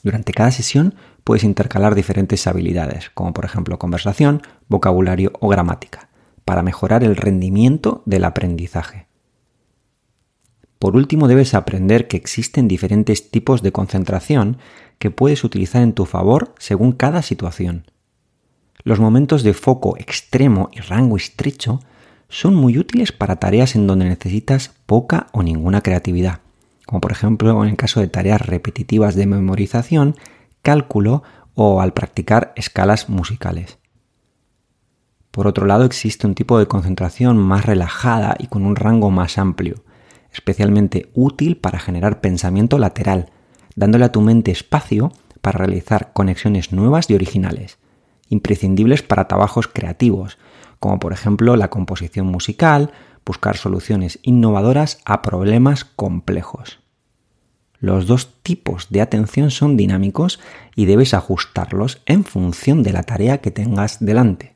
Durante 0.03 0.31
cada 0.31 0.51
sesión 0.51 0.93
puedes 1.23 1.43
intercalar 1.43 1.95
diferentes 1.95 2.45
habilidades, 2.45 3.09
como 3.15 3.33
por 3.33 3.45
ejemplo 3.45 3.79
conversación, 3.79 4.43
vocabulario 4.67 5.33
o 5.39 5.47
gramática, 5.47 6.09
para 6.45 6.61
mejorar 6.61 7.03
el 7.03 7.15
rendimiento 7.15 8.03
del 8.05 8.25
aprendizaje. 8.25 9.06
Por 10.79 10.95
último, 10.95 11.27
debes 11.27 11.53
aprender 11.53 12.07
que 12.07 12.17
existen 12.17 12.67
diferentes 12.67 13.31
tipos 13.31 13.61
de 13.61 13.71
concentración 13.71 14.57
que 14.99 15.11
puedes 15.11 15.43
utilizar 15.43 15.81
en 15.81 15.93
tu 15.93 16.05
favor 16.05 16.53
según 16.59 16.91
cada 16.91 17.21
situación. 17.21 17.85
Los 18.83 18.99
momentos 18.99 19.43
de 19.43 19.53
foco 19.53 19.97
extremo 19.97 20.69
y 20.71 20.79
rango 20.79 21.17
estrecho 21.17 21.79
son 22.29 22.55
muy 22.55 22.77
útiles 22.77 23.11
para 23.11 23.37
tareas 23.37 23.75
en 23.75 23.87
donde 23.87 24.05
necesitas 24.05 24.71
poca 24.85 25.27
o 25.31 25.43
ninguna 25.43 25.81
creatividad, 25.81 26.41
como 26.85 27.01
por 27.01 27.11
ejemplo 27.11 27.63
en 27.63 27.71
el 27.71 27.75
caso 27.75 27.99
de 27.99 28.07
tareas 28.07 28.41
repetitivas 28.45 29.15
de 29.15 29.25
memorización, 29.25 30.15
cálculo 30.61 31.23
o 31.55 31.81
al 31.81 31.93
practicar 31.93 32.53
escalas 32.55 33.09
musicales. 33.09 33.79
Por 35.31 35.47
otro 35.47 35.65
lado, 35.65 35.85
existe 35.85 36.27
un 36.27 36.35
tipo 36.35 36.57
de 36.59 36.67
concentración 36.67 37.37
más 37.37 37.65
relajada 37.65 38.35
y 38.39 38.47
con 38.47 38.65
un 38.65 38.75
rango 38.75 39.11
más 39.11 39.37
amplio, 39.37 39.83
especialmente 40.37 41.09
útil 41.13 41.57
para 41.57 41.79
generar 41.79 42.21
pensamiento 42.21 42.77
lateral, 42.77 43.31
dándole 43.75 44.05
a 44.05 44.11
tu 44.11 44.21
mente 44.21 44.51
espacio 44.51 45.11
para 45.41 45.57
realizar 45.57 46.13
conexiones 46.13 46.71
nuevas 46.71 47.09
y 47.09 47.15
originales 47.15 47.77
imprescindibles 48.29 49.01
para 49.01 49.27
trabajos 49.27 49.67
creativos, 49.67 50.37
como 50.79 50.99
por 50.99 51.13
ejemplo 51.13 51.55
la 51.55 51.69
composición 51.69 52.27
musical, 52.27 52.91
buscar 53.25 53.57
soluciones 53.57 54.19
innovadoras 54.21 54.99
a 55.05 55.21
problemas 55.21 55.85
complejos. 55.85 56.79
Los 57.79 58.07
dos 58.07 58.41
tipos 58.41 58.87
de 58.89 59.01
atención 59.01 59.51
son 59.51 59.77
dinámicos 59.77 60.39
y 60.75 60.85
debes 60.85 61.13
ajustarlos 61.13 62.01
en 62.05 62.23
función 62.23 62.83
de 62.83 62.93
la 62.93 63.03
tarea 63.03 63.39
que 63.39 63.51
tengas 63.51 64.03
delante. 64.03 64.55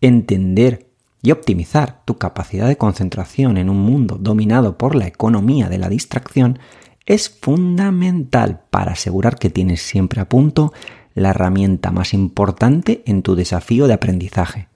Entender 0.00 0.87
y 1.22 1.30
optimizar 1.32 2.04
tu 2.04 2.16
capacidad 2.16 2.68
de 2.68 2.76
concentración 2.76 3.56
en 3.56 3.70
un 3.70 3.78
mundo 3.78 4.18
dominado 4.20 4.78
por 4.78 4.94
la 4.94 5.06
economía 5.06 5.68
de 5.68 5.78
la 5.78 5.88
distracción 5.88 6.58
es 7.06 7.28
fundamental 7.28 8.60
para 8.70 8.92
asegurar 8.92 9.38
que 9.38 9.50
tienes 9.50 9.82
siempre 9.82 10.20
a 10.20 10.28
punto 10.28 10.72
la 11.14 11.30
herramienta 11.30 11.90
más 11.90 12.14
importante 12.14 13.02
en 13.06 13.22
tu 13.22 13.34
desafío 13.34 13.86
de 13.86 13.94
aprendizaje. 13.94 14.68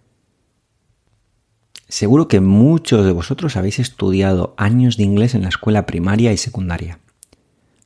Seguro 1.88 2.26
que 2.26 2.40
muchos 2.40 3.04
de 3.04 3.12
vosotros 3.12 3.56
habéis 3.56 3.78
estudiado 3.78 4.54
años 4.56 4.96
de 4.96 5.04
inglés 5.04 5.34
en 5.34 5.42
la 5.42 5.50
escuela 5.50 5.84
primaria 5.84 6.32
y 6.32 6.38
secundaria. 6.38 6.98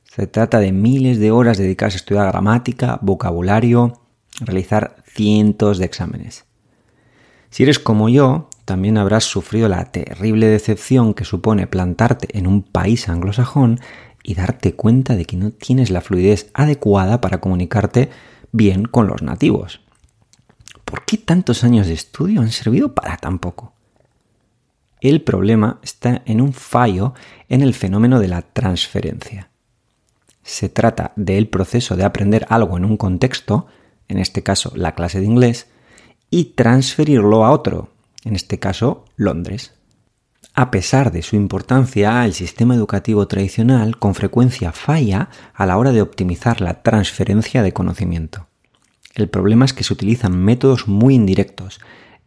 Se 0.05 0.27
trata 0.27 0.59
de 0.59 0.71
miles 0.71 1.19
de 1.19 1.29
horas 1.29 1.57
dedicadas 1.57 1.95
a 1.95 1.97
estudiar 1.97 2.27
gramática, 2.27 2.99
vocabulario, 3.01 4.01
realizar 4.39 5.03
cientos 5.05 5.77
de 5.77 5.85
exámenes. 5.85 6.46
Si 7.57 7.63
eres 7.63 7.79
como 7.79 8.07
yo, 8.07 8.49
también 8.65 8.99
habrás 8.99 9.23
sufrido 9.23 9.67
la 9.67 9.85
terrible 9.85 10.45
decepción 10.45 11.15
que 11.15 11.25
supone 11.25 11.65
plantarte 11.65 12.37
en 12.37 12.45
un 12.45 12.61
país 12.61 13.09
anglosajón 13.09 13.79
y 14.21 14.35
darte 14.35 14.75
cuenta 14.75 15.15
de 15.15 15.25
que 15.25 15.37
no 15.37 15.49
tienes 15.49 15.89
la 15.89 16.01
fluidez 16.01 16.51
adecuada 16.53 17.19
para 17.19 17.39
comunicarte 17.39 18.11
bien 18.51 18.85
con 18.85 19.07
los 19.07 19.23
nativos. 19.23 19.81
¿Por 20.85 21.03
qué 21.05 21.17
tantos 21.17 21.63
años 21.63 21.87
de 21.87 21.95
estudio 21.95 22.41
han 22.41 22.51
servido 22.51 22.93
para 22.93 23.17
tan 23.17 23.39
poco? 23.39 23.73
El 25.01 25.23
problema 25.23 25.79
está 25.81 26.21
en 26.27 26.41
un 26.41 26.53
fallo 26.53 27.15
en 27.49 27.63
el 27.63 27.73
fenómeno 27.73 28.19
de 28.19 28.27
la 28.27 28.43
transferencia. 28.43 29.49
Se 30.43 30.69
trata 30.69 31.11
del 31.15 31.47
proceso 31.47 31.95
de 31.95 32.03
aprender 32.03 32.45
algo 32.49 32.77
en 32.77 32.85
un 32.85 32.97
contexto, 32.97 33.65
en 34.09 34.19
este 34.19 34.43
caso 34.43 34.73
la 34.75 34.93
clase 34.93 35.21
de 35.21 35.25
inglés, 35.25 35.65
y 36.29 36.55
transferirlo 36.55 37.45
a 37.45 37.51
otro, 37.51 37.89
en 38.23 38.35
este 38.35 38.59
caso 38.59 39.05
Londres. 39.15 39.73
A 40.53 40.71
pesar 40.71 41.11
de 41.11 41.21
su 41.21 41.35
importancia, 41.35 42.25
el 42.25 42.33
sistema 42.33 42.73
educativo 42.73 43.27
tradicional 43.27 43.99
con 43.99 44.15
frecuencia 44.15 44.71
falla 44.71 45.29
a 45.53 45.65
la 45.67 45.77
hora 45.77 45.91
de 45.91 46.01
optimizar 46.01 46.61
la 46.61 46.81
transferencia 46.81 47.61
de 47.61 47.73
conocimiento. 47.73 48.47
El 49.13 49.29
problema 49.29 49.65
es 49.65 49.73
que 49.73 49.83
se 49.83 49.93
utilizan 49.93 50.35
métodos 50.37 50.87
muy 50.87 51.13
indirectos, 51.13 51.79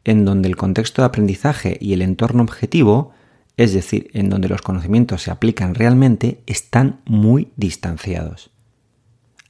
en 0.04 0.24
donde 0.24 0.48
el 0.48 0.56
contexto 0.56 1.02
de 1.02 1.06
aprendizaje 1.06 1.76
y 1.80 1.92
el 1.92 2.02
entorno 2.02 2.42
objetivo, 2.42 3.12
es 3.56 3.72
decir, 3.72 4.10
en 4.12 4.30
donde 4.30 4.48
los 4.48 4.62
conocimientos 4.62 5.22
se 5.22 5.30
aplican 5.30 5.74
realmente, 5.74 6.42
están 6.46 7.00
muy 7.04 7.52
distanciados. 7.56 8.50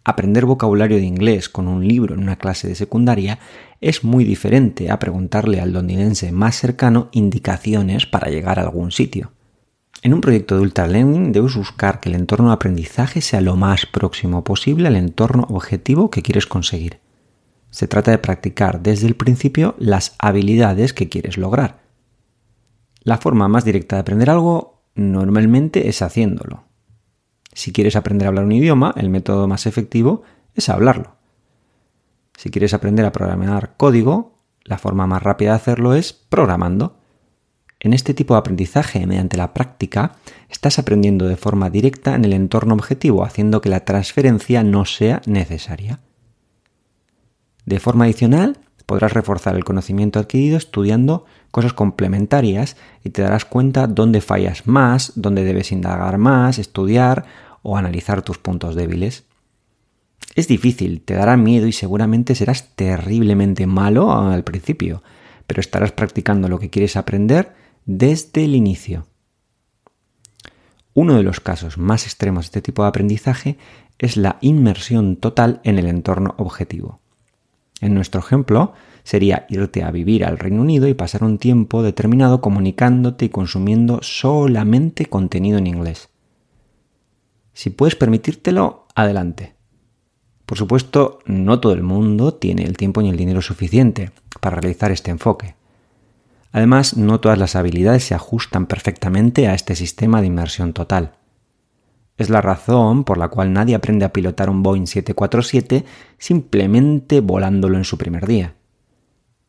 Aprender 0.05 0.47
vocabulario 0.47 0.97
de 0.97 1.05
inglés 1.05 1.51
con 1.51 1.69
un 1.69 1.87
libro 1.87 2.15
en 2.15 2.23
una 2.23 2.37
clase 2.37 2.67
de 2.67 2.75
secundaria 2.75 3.39
es 3.81 4.05
muy 4.05 4.25
diferente 4.25 4.91
a 4.91 4.99
preguntarle 4.99 5.61
al 5.61 5.73
londinense 5.73 6.33
más 6.33 6.57
cercano 6.57 7.09
indicaciones 7.13 8.07
para 8.07 8.31
llegar 8.31 8.59
a 8.59 8.63
algún 8.63 8.93
sitio. 8.93 9.33
En 10.03 10.15
un 10.15 10.21
proyecto 10.21 10.57
de 10.57 10.63
Ultra 10.63 10.87
Learning 10.87 11.33
debes 11.33 11.57
buscar 11.57 12.01
que 12.01 12.09
el 12.09 12.15
entorno 12.15 12.49
de 12.49 12.55
aprendizaje 12.55 13.21
sea 13.21 13.41
lo 13.41 13.57
más 13.57 13.87
próximo 13.87 14.45
posible 14.45 14.89
al 14.89 14.97
entorno 14.97 15.47
objetivo 15.51 16.11
que 16.11 16.23
quieres 16.23 16.47
conseguir. 16.47 17.01
Se 17.71 17.87
trata 17.87 18.11
de 18.11 18.19
practicar 18.19 18.83
desde 18.83 19.07
el 19.07 19.15
principio 19.15 19.75
las 19.79 20.15
habilidades 20.19 20.93
que 20.93 21.09
quieres 21.09 21.37
lograr. 21.37 21.81
La 23.03 23.19
forma 23.19 23.49
más 23.49 23.65
directa 23.65 23.97
de 23.97 24.01
aprender 24.01 24.31
algo 24.31 24.83
normalmente 24.95 25.89
es 25.89 26.03
haciéndolo. 26.03 26.65
Si 27.53 27.73
quieres 27.73 27.97
aprender 27.97 28.27
a 28.27 28.29
hablar 28.29 28.45
un 28.45 28.53
idioma, 28.53 28.95
el 28.97 29.11
método 29.11 29.49
más 29.49 29.67
efectivo 29.67 30.23
es 30.55 30.69
hablarlo. 30.69 31.20
Si 32.41 32.49
quieres 32.49 32.73
aprender 32.73 33.05
a 33.05 33.13
programar 33.13 33.75
código, 33.77 34.33
la 34.65 34.79
forma 34.79 35.07
más 35.07 35.23
rápida 35.23 35.51
de 35.51 35.57
hacerlo 35.57 35.93
es 35.93 36.15
programando. 36.15 36.97
En 37.81 37.93
este 37.93 38.15
tipo 38.15 38.33
de 38.33 38.39
aprendizaje, 38.39 39.07
mediante 39.07 39.37
la 39.37 39.53
práctica, 39.53 40.13
estás 40.49 40.79
aprendiendo 40.79 41.29
de 41.29 41.37
forma 41.37 41.69
directa 41.69 42.15
en 42.15 42.25
el 42.25 42.33
entorno 42.33 42.73
objetivo, 42.73 43.27
haciendo 43.27 43.61
que 43.61 43.69
la 43.69 43.85
transferencia 43.85 44.63
no 44.63 44.87
sea 44.87 45.21
necesaria. 45.27 46.01
De 47.67 47.79
forma 47.79 48.07
adicional, 48.07 48.57
podrás 48.87 49.13
reforzar 49.13 49.55
el 49.55 49.65
conocimiento 49.65 50.19
adquirido 50.19 50.57
estudiando 50.57 51.27
cosas 51.51 51.75
complementarias 51.75 52.79
y 53.05 53.11
te 53.11 53.21
darás 53.21 53.45
cuenta 53.45 53.87
dónde 53.87 54.23
fallas 54.23 54.67
más, 54.67 55.13
dónde 55.15 55.45
debes 55.45 55.73
indagar 55.73 56.17
más, 56.17 56.59
estudiar 56.59 57.27
o 57.63 57.77
analizar 57.77 58.23
tus 58.23 58.39
puntos 58.39 58.77
débiles. 58.77 59.27
Es 60.35 60.47
difícil, 60.47 61.03
te 61.03 61.15
dará 61.15 61.37
miedo 61.37 61.67
y 61.67 61.73
seguramente 61.73 62.35
serás 62.35 62.75
terriblemente 62.77 63.67
malo 63.67 64.13
al 64.13 64.45
principio, 64.45 65.03
pero 65.47 65.61
estarás 65.61 65.93
practicando 65.93 66.49
lo 66.49 66.59
que 66.59 66.71
quieres 66.71 66.97
aprender 66.97 67.53
desde 67.85 68.45
el 68.45 68.55
inicio. 68.55 69.07
Uno 70.95 71.15
de 71.17 71.23
los 71.23 71.41
casos 71.41 71.79
más 71.79 72.05
extremos 72.05 72.45
de 72.45 72.47
este 72.47 72.63
tipo 72.63 72.83
de 72.83 72.89
aprendizaje 72.89 73.59
es 73.99 74.17
la 74.17 74.39
inmersión 74.41 75.17
total 75.17 75.61
en 75.65 75.79
el 75.79 75.87
entorno 75.87 76.35
objetivo. 76.39 77.01
En 77.81 77.95
nuestro 77.95 78.21
ejemplo, 78.21 78.75
sería 79.03 79.47
irte 79.49 79.83
a 79.83 79.91
vivir 79.91 80.25
al 80.25 80.39
Reino 80.39 80.61
Unido 80.61 80.89
y 80.89 80.95
pasar 80.95 81.25
un 81.25 81.39
tiempo 81.39 81.83
determinado 81.83 82.41
comunicándote 82.41 83.25
y 83.25 83.29
consumiendo 83.31 84.01
solamente 84.03 85.07
contenido 85.07 85.59
en 85.59 85.67
inglés. 85.67 86.11
Si 87.53 87.71
puedes 87.71 87.97
permitírtelo, 87.97 88.87
adelante. 88.95 89.60
Por 90.51 90.59
supuesto, 90.59 91.21
no 91.27 91.61
todo 91.61 91.75
el 91.75 91.85
mundo 91.85 92.35
tiene 92.35 92.65
el 92.65 92.77
tiempo 92.77 93.01
ni 93.01 93.09
el 93.09 93.17
dinero 93.17 93.41
suficiente 93.41 94.11
para 94.41 94.57
realizar 94.57 94.91
este 94.91 95.13
enfoque. 95.13 95.55
Además, 96.51 96.97
no 96.97 97.21
todas 97.21 97.39
las 97.39 97.55
habilidades 97.55 98.03
se 98.03 98.17
ajustan 98.17 98.67
perfectamente 98.67 99.47
a 99.47 99.55
este 99.55 99.77
sistema 99.77 100.21
de 100.21 100.27
inmersión 100.27 100.73
total. 100.73 101.13
Es 102.17 102.31
la 102.31 102.41
razón 102.41 103.05
por 103.05 103.17
la 103.17 103.29
cual 103.29 103.53
nadie 103.53 103.77
aprende 103.77 104.05
a 104.05 104.13
pilotar 104.13 104.51
un 104.51 104.65
Boeing 104.65 104.89
747 104.89 105.85
simplemente 106.19 107.21
volándolo 107.21 107.79
en 107.79 107.85
su 107.85 107.97
primer 107.97 108.27
día. 108.27 108.55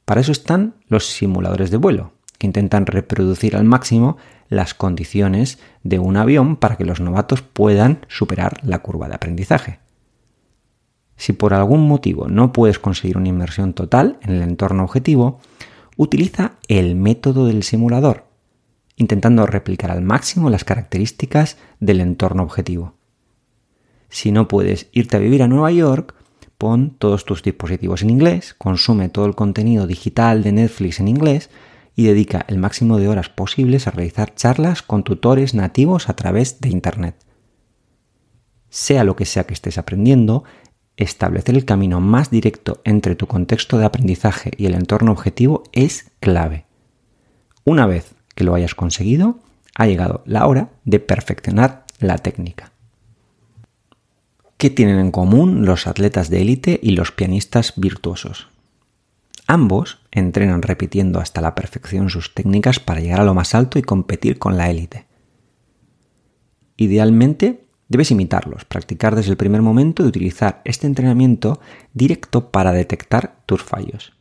Para 0.05 0.21
eso 0.21 0.31
están 0.31 0.75
los 0.87 1.07
simuladores 1.07 1.71
de 1.71 1.77
vuelo, 1.77 2.11
que 2.37 2.45
intentan 2.45 2.85
reproducir 2.85 3.55
al 3.55 3.63
máximo 3.63 4.17
las 4.49 4.75
condiciones 4.75 5.57
de 5.81 5.97
un 5.97 6.15
avión 6.15 6.57
para 6.57 6.75
que 6.75 6.85
los 6.85 6.99
novatos 6.99 7.41
puedan 7.41 8.05
superar 8.07 8.59
la 8.61 8.83
curva 8.83 9.07
de 9.07 9.15
aprendizaje. 9.15 9.79
Si 11.21 11.33
por 11.33 11.53
algún 11.53 11.87
motivo 11.87 12.27
no 12.29 12.51
puedes 12.51 12.79
conseguir 12.79 13.15
una 13.15 13.29
inmersión 13.29 13.75
total 13.75 14.17
en 14.23 14.31
el 14.31 14.41
entorno 14.41 14.83
objetivo, 14.83 15.39
utiliza 15.95 16.53
el 16.67 16.95
método 16.95 17.45
del 17.45 17.61
simulador, 17.61 18.25
intentando 18.95 19.45
replicar 19.45 19.91
al 19.91 20.01
máximo 20.01 20.49
las 20.49 20.63
características 20.63 21.57
del 21.79 22.01
entorno 22.01 22.41
objetivo. 22.41 22.95
Si 24.09 24.31
no 24.31 24.47
puedes 24.47 24.89
irte 24.93 25.15
a 25.15 25.19
vivir 25.19 25.43
a 25.43 25.47
Nueva 25.47 25.71
York, 25.71 26.15
pon 26.57 26.95
todos 26.97 27.23
tus 27.23 27.43
dispositivos 27.43 28.01
en 28.01 28.09
inglés, 28.09 28.55
consume 28.57 29.07
todo 29.07 29.27
el 29.27 29.35
contenido 29.35 29.85
digital 29.85 30.41
de 30.41 30.53
Netflix 30.53 30.99
en 30.99 31.07
inglés 31.07 31.51
y 31.95 32.05
dedica 32.05 32.47
el 32.47 32.57
máximo 32.57 32.97
de 32.97 33.09
horas 33.09 33.29
posibles 33.29 33.85
a 33.85 33.91
realizar 33.91 34.33
charlas 34.33 34.81
con 34.81 35.03
tutores 35.03 35.53
nativos 35.53 36.09
a 36.09 36.15
través 36.15 36.61
de 36.61 36.69
Internet. 36.69 37.15
Sea 38.71 39.03
lo 39.03 39.17
que 39.17 39.25
sea 39.25 39.43
que 39.43 39.53
estés 39.53 39.77
aprendiendo, 39.77 40.45
establecer 41.01 41.55
el 41.55 41.65
camino 41.65 41.99
más 41.99 42.29
directo 42.29 42.81
entre 42.83 43.15
tu 43.15 43.27
contexto 43.27 43.77
de 43.77 43.85
aprendizaje 43.85 44.51
y 44.57 44.67
el 44.67 44.75
entorno 44.75 45.11
objetivo 45.11 45.63
es 45.71 46.11
clave. 46.19 46.65
Una 47.63 47.85
vez 47.87 48.13
que 48.35 48.43
lo 48.43 48.53
hayas 48.53 48.75
conseguido, 48.75 49.39
ha 49.75 49.87
llegado 49.87 50.21
la 50.25 50.45
hora 50.47 50.69
de 50.85 50.99
perfeccionar 50.99 51.85
la 51.99 52.17
técnica. 52.17 52.71
¿Qué 54.57 54.69
tienen 54.69 54.99
en 54.99 55.11
común 55.11 55.65
los 55.65 55.87
atletas 55.87 56.29
de 56.29 56.41
élite 56.41 56.79
y 56.83 56.91
los 56.91 57.11
pianistas 57.11 57.73
virtuosos? 57.77 58.47
Ambos 59.47 59.99
entrenan 60.11 60.61
repitiendo 60.61 61.19
hasta 61.19 61.41
la 61.41 61.55
perfección 61.55 62.09
sus 62.09 62.33
técnicas 62.35 62.79
para 62.79 63.01
llegar 63.01 63.21
a 63.21 63.25
lo 63.25 63.33
más 63.33 63.55
alto 63.55 63.79
y 63.79 63.81
competir 63.81 64.37
con 64.37 64.57
la 64.57 64.69
élite. 64.69 65.07
Idealmente, 66.77 67.65
debes 67.91 68.09
imitarlos, 68.09 68.63
practicar 68.63 69.17
desde 69.17 69.31
el 69.31 69.37
primer 69.37 69.61
momento 69.61 70.01
y 70.01 70.07
utilizar 70.07 70.61
este 70.63 70.87
entrenamiento 70.87 71.59
directo 71.93 72.49
para 72.49 72.71
detectar 72.71 73.41
tus 73.45 73.61
fallos. 73.63 74.13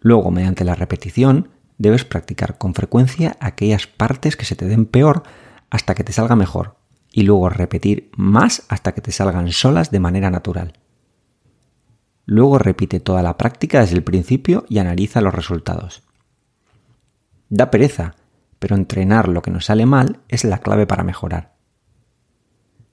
Luego, 0.00 0.32
mediante 0.32 0.64
la 0.64 0.74
repetición, 0.74 1.50
debes 1.78 2.04
practicar 2.04 2.58
con 2.58 2.74
frecuencia 2.74 3.36
aquellas 3.38 3.86
partes 3.86 4.36
que 4.36 4.44
se 4.44 4.56
te 4.56 4.66
den 4.66 4.86
peor 4.86 5.22
hasta 5.70 5.94
que 5.94 6.02
te 6.02 6.12
salga 6.12 6.34
mejor 6.34 6.74
y 7.12 7.22
luego 7.22 7.48
repetir 7.48 8.10
más 8.16 8.64
hasta 8.68 8.92
que 8.92 9.02
te 9.02 9.12
salgan 9.12 9.52
solas 9.52 9.92
de 9.92 10.00
manera 10.00 10.28
natural. 10.28 10.72
Luego 12.26 12.58
repite 12.58 12.98
toda 12.98 13.22
la 13.22 13.38
práctica 13.38 13.82
desde 13.82 13.94
el 13.94 14.02
principio 14.02 14.64
y 14.68 14.78
analiza 14.78 15.20
los 15.20 15.32
resultados. 15.32 16.02
Da 17.50 17.70
pereza, 17.70 18.16
pero 18.58 18.74
entrenar 18.74 19.28
lo 19.28 19.42
que 19.42 19.52
nos 19.52 19.66
sale 19.66 19.86
mal 19.86 20.18
es 20.26 20.42
la 20.42 20.58
clave 20.58 20.88
para 20.88 21.04
mejorar. 21.04 21.57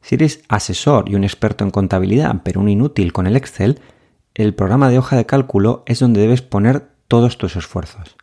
Si 0.05 0.13
eres 0.13 0.43
asesor 0.50 1.09
y 1.09 1.15
un 1.15 1.24
experto 1.24 1.63
en 1.63 1.71
contabilidad, 1.71 2.41
pero 2.43 2.62
un 2.62 2.69
inútil 2.69 3.12
con 3.12 3.25
el 3.25 3.35
Excel, 3.35 3.79
el 4.35 4.53
programa 4.53 4.88
de 4.88 5.00
hoja 5.00 5.15
de 5.15 5.25
cálculo 5.25 5.81
es 5.88 5.97
donde 5.97 6.21
debes 6.21 6.43
poner 6.43 6.91
todos 7.07 7.39
tus 7.39 7.55
esfuerzos. 7.55 8.15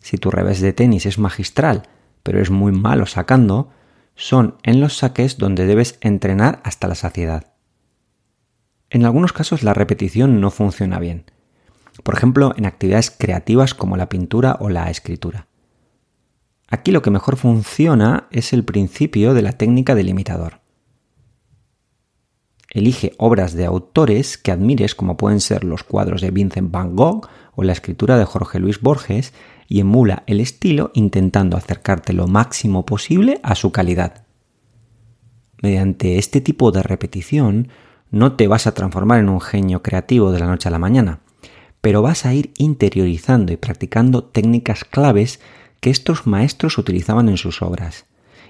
Si 0.00 0.16
tu 0.16 0.30
revés 0.30 0.62
de 0.62 0.72
tenis 0.72 1.04
es 1.04 1.18
magistral, 1.18 1.82
pero 2.22 2.40
es 2.40 2.48
muy 2.48 2.72
malo 2.72 3.04
sacando, 3.04 3.68
son 4.14 4.56
en 4.62 4.80
los 4.80 4.96
saques 4.96 5.36
donde 5.36 5.66
debes 5.66 5.98
entrenar 6.00 6.62
hasta 6.64 6.88
la 6.88 6.94
saciedad. 6.94 7.52
En 8.88 9.04
algunos 9.04 9.34
casos 9.34 9.62
la 9.62 9.74
repetición 9.74 10.40
no 10.40 10.50
funciona 10.50 10.98
bien. 10.98 11.26
Por 12.02 12.14
ejemplo, 12.14 12.54
en 12.56 12.64
actividades 12.64 13.10
creativas 13.10 13.74
como 13.74 13.98
la 13.98 14.08
pintura 14.08 14.56
o 14.58 14.70
la 14.70 14.88
escritura. 14.88 15.48
Aquí 16.66 16.92
lo 16.92 17.02
que 17.02 17.10
mejor 17.10 17.36
funciona 17.36 18.26
es 18.30 18.54
el 18.54 18.64
principio 18.64 19.34
de 19.34 19.42
la 19.42 19.52
técnica 19.52 19.94
del 19.94 20.08
imitador. 20.08 20.63
Elige 22.74 23.12
obras 23.18 23.54
de 23.54 23.64
autores 23.66 24.36
que 24.36 24.50
admires 24.50 24.96
como 24.96 25.16
pueden 25.16 25.40
ser 25.40 25.62
los 25.62 25.84
cuadros 25.84 26.20
de 26.20 26.32
Vincent 26.32 26.72
van 26.72 26.96
Gogh 26.96 27.28
o 27.54 27.62
la 27.62 27.72
escritura 27.72 28.18
de 28.18 28.24
Jorge 28.24 28.58
Luis 28.58 28.80
Borges 28.80 29.32
y 29.68 29.78
emula 29.78 30.24
el 30.26 30.40
estilo 30.40 30.90
intentando 30.92 31.56
acercarte 31.56 32.12
lo 32.12 32.26
máximo 32.26 32.84
posible 32.84 33.38
a 33.44 33.54
su 33.54 33.70
calidad. 33.70 34.26
Mediante 35.62 36.18
este 36.18 36.40
tipo 36.40 36.72
de 36.72 36.82
repetición 36.82 37.68
no 38.10 38.32
te 38.32 38.48
vas 38.48 38.66
a 38.66 38.74
transformar 38.74 39.20
en 39.20 39.28
un 39.28 39.40
genio 39.40 39.80
creativo 39.80 40.32
de 40.32 40.40
la 40.40 40.46
noche 40.46 40.68
a 40.68 40.72
la 40.72 40.80
mañana, 40.80 41.20
pero 41.80 42.02
vas 42.02 42.26
a 42.26 42.34
ir 42.34 42.52
interiorizando 42.58 43.52
y 43.52 43.56
practicando 43.56 44.24
técnicas 44.24 44.84
claves 44.84 45.38
que 45.78 45.90
estos 45.90 46.26
maestros 46.26 46.76
utilizaban 46.76 47.28
en 47.28 47.36
sus 47.36 47.62
obras, 47.62 48.06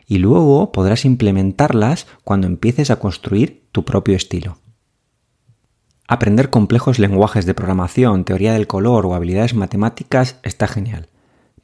y 0.06 0.18
luego 0.18 0.72
podrás 0.72 1.04
implementarlas 1.04 2.06
cuando 2.24 2.46
empieces 2.46 2.90
a 2.90 2.96
construir 2.96 3.64
tu 3.72 3.84
propio 3.84 4.16
estilo. 4.16 4.58
Aprender 6.06 6.50
complejos 6.50 6.98
lenguajes 6.98 7.46
de 7.46 7.54
programación, 7.54 8.24
teoría 8.24 8.52
del 8.52 8.66
color 8.66 9.06
o 9.06 9.14
habilidades 9.14 9.54
matemáticas 9.54 10.38
está 10.42 10.68
genial. 10.68 11.08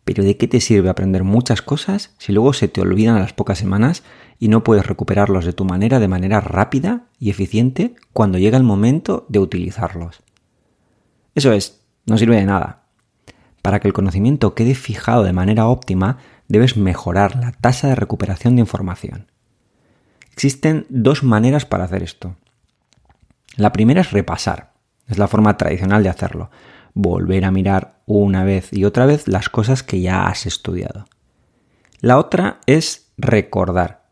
Pero 0.05 0.24
¿de 0.24 0.38
qué 0.38 0.48
te 0.48 0.61
sirve 0.61 0.88
aprender 0.88 1.24
muchas 1.24 1.61
cosas 1.61 2.14
si 2.18 2.33
luego 2.33 2.55
se 2.55 2.66
te 2.66 2.81
olvidan 2.81 3.16
a 3.16 3.20
las 3.20 3.35
pocas 3.35 3.59
semanas 3.59 4.03
y 4.38 4.48
no 4.48 4.64
puedes 4.64 4.87
recuperarlos 4.87 5.44
de 5.44 5.53
tu 5.53 5.66
manera 5.66 6.00
de 6.00 6.09
manera 6.09 6.40
rápida 6.40 7.05
y 7.18 7.29
eficiente 7.29 7.94
cuando 8.14 8.38
llega 8.38 8.57
el 8.57 8.64
momento 8.64 9.26
de 9.29 9.40
utilizarlos? 9.40 10.22
Eso 11.35 11.53
es, 11.53 11.83
no 12.07 12.16
sirve 12.16 12.37
de 12.37 12.46
nada. 12.46 12.85
Para 13.61 13.79
que 13.79 13.88
el 13.88 13.94
conocimiento 13.94 14.55
quede 14.55 14.74
fijado 14.74 15.22
de 15.22 15.35
manera 15.35 15.66
óptima, 15.68 16.16
debes 16.51 16.77
mejorar 16.77 17.37
la 17.37 17.53
tasa 17.53 17.89
de 17.89 17.95
recuperación 17.95 18.57
de 18.57 18.61
información. 18.61 19.29
Existen 20.33 20.85
dos 20.89 21.23
maneras 21.23 21.65
para 21.65 21.85
hacer 21.85 22.03
esto. 22.03 22.35
La 23.57 23.73
primera 23.73 24.01
es 24.01 24.11
repasar. 24.11 24.73
Es 25.07 25.17
la 25.17 25.29
forma 25.29 25.57
tradicional 25.57 26.03
de 26.03 26.09
hacerlo. 26.09 26.51
Volver 26.93 27.45
a 27.45 27.53
mirar 27.53 28.01
una 28.05 28.43
vez 28.43 28.73
y 28.73 28.85
otra 28.85 29.07
vez 29.07 29.29
las 29.29 29.49
cosas 29.49 29.85
que 29.85 30.01
ya 30.01 30.27
has 30.27 30.45
estudiado. 30.45 31.07
La 32.01 32.19
otra 32.19 32.59
es 32.67 33.13
recordar. 33.17 34.09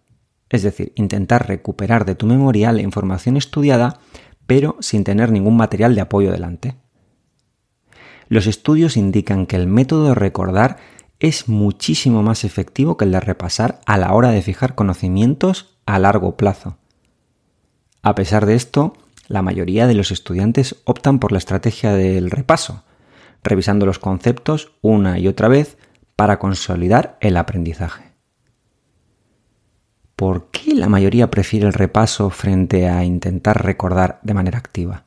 Es 0.48 0.62
decir, 0.62 0.92
intentar 0.94 1.48
recuperar 1.48 2.04
de 2.04 2.14
tu 2.14 2.26
memoria 2.26 2.70
la 2.70 2.82
información 2.82 3.36
estudiada, 3.36 3.98
pero 4.46 4.76
sin 4.78 5.02
tener 5.02 5.32
ningún 5.32 5.56
material 5.56 5.96
de 5.96 6.02
apoyo 6.02 6.30
delante. 6.30 6.76
Los 8.28 8.46
estudios 8.46 8.96
indican 8.96 9.46
que 9.46 9.56
el 9.56 9.66
método 9.66 10.08
de 10.08 10.14
recordar 10.14 10.76
es 11.20 11.48
muchísimo 11.48 12.22
más 12.22 12.44
efectivo 12.44 12.96
que 12.96 13.04
el 13.04 13.12
de 13.12 13.20
repasar 13.20 13.80
a 13.86 13.96
la 13.96 14.12
hora 14.12 14.30
de 14.30 14.42
fijar 14.42 14.74
conocimientos 14.74 15.78
a 15.86 15.98
largo 15.98 16.36
plazo. 16.36 16.78
A 18.02 18.14
pesar 18.14 18.46
de 18.46 18.54
esto, 18.54 18.94
la 19.26 19.42
mayoría 19.42 19.86
de 19.86 19.94
los 19.94 20.10
estudiantes 20.10 20.76
optan 20.84 21.18
por 21.18 21.32
la 21.32 21.38
estrategia 21.38 21.92
del 21.92 22.30
repaso, 22.30 22.84
revisando 23.42 23.86
los 23.86 23.98
conceptos 23.98 24.72
una 24.80 25.18
y 25.18 25.28
otra 25.28 25.48
vez 25.48 25.76
para 26.16 26.38
consolidar 26.38 27.18
el 27.20 27.36
aprendizaje. 27.36 28.12
¿Por 30.16 30.50
qué 30.50 30.74
la 30.74 30.88
mayoría 30.88 31.30
prefiere 31.30 31.66
el 31.66 31.72
repaso 31.72 32.30
frente 32.30 32.88
a 32.88 33.04
intentar 33.04 33.64
recordar 33.64 34.18
de 34.22 34.34
manera 34.34 34.58
activa? 34.58 35.04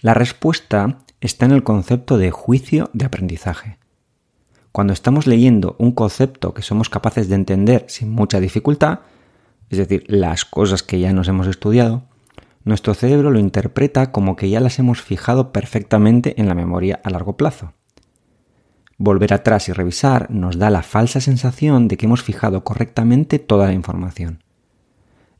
La 0.00 0.14
respuesta 0.14 0.98
está 1.20 1.46
en 1.46 1.52
el 1.52 1.62
concepto 1.62 2.18
de 2.18 2.30
juicio 2.30 2.90
de 2.92 3.04
aprendizaje. 3.04 3.78
Cuando 4.74 4.92
estamos 4.92 5.28
leyendo 5.28 5.76
un 5.78 5.92
concepto 5.92 6.52
que 6.52 6.62
somos 6.62 6.90
capaces 6.90 7.28
de 7.28 7.36
entender 7.36 7.84
sin 7.86 8.10
mucha 8.10 8.40
dificultad, 8.40 9.02
es 9.70 9.78
decir, 9.78 10.02
las 10.08 10.44
cosas 10.44 10.82
que 10.82 10.98
ya 10.98 11.12
nos 11.12 11.28
hemos 11.28 11.46
estudiado, 11.46 12.02
nuestro 12.64 12.92
cerebro 12.94 13.30
lo 13.30 13.38
interpreta 13.38 14.10
como 14.10 14.34
que 14.34 14.50
ya 14.50 14.58
las 14.58 14.80
hemos 14.80 15.00
fijado 15.00 15.52
perfectamente 15.52 16.40
en 16.40 16.48
la 16.48 16.56
memoria 16.56 17.00
a 17.04 17.10
largo 17.10 17.36
plazo. 17.36 17.72
Volver 18.98 19.32
atrás 19.32 19.68
y 19.68 19.72
revisar 19.72 20.28
nos 20.32 20.58
da 20.58 20.70
la 20.70 20.82
falsa 20.82 21.20
sensación 21.20 21.86
de 21.86 21.96
que 21.96 22.06
hemos 22.06 22.24
fijado 22.24 22.64
correctamente 22.64 23.38
toda 23.38 23.66
la 23.66 23.74
información. 23.74 24.42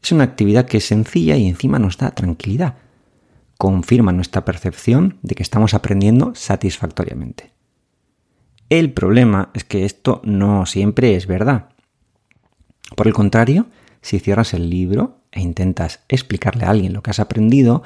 Es 0.01 0.13
una 0.13 0.23
actividad 0.23 0.67
que 0.67 0.77
es 0.77 0.87
sencilla 0.87 1.37
y 1.37 1.49
encima 1.49 1.81
nos 1.81 1.99
da 1.99 2.13
tranquilidad. 2.13 2.77
Confirma 3.59 4.13
nuestra 4.13 4.45
percepción 4.45 5.19
de 5.23 5.35
que 5.35 5.43
estamos 5.43 5.75
aprendiendo 5.75 6.37
satisfactoriamente. 6.37 7.54
El 8.71 8.93
problema 8.93 9.51
es 9.55 9.65
que 9.65 9.85
esto 9.85 10.21
no 10.25 10.67
siempre 10.67 11.15
es 11.17 11.27
verdad. 11.27 11.69
Por 12.97 13.07
el 13.07 13.13
contrario, 13.13 13.67
si 14.01 14.19
cierras 14.19 14.55
el 14.55 14.71
libro 14.71 15.19
e 15.33 15.41
intentas 15.41 16.01
explicarle 16.09 16.65
a 16.65 16.71
alguien 16.71 16.93
lo 16.93 17.03
que 17.03 17.11
has 17.11 17.21
aprendido, 17.21 17.83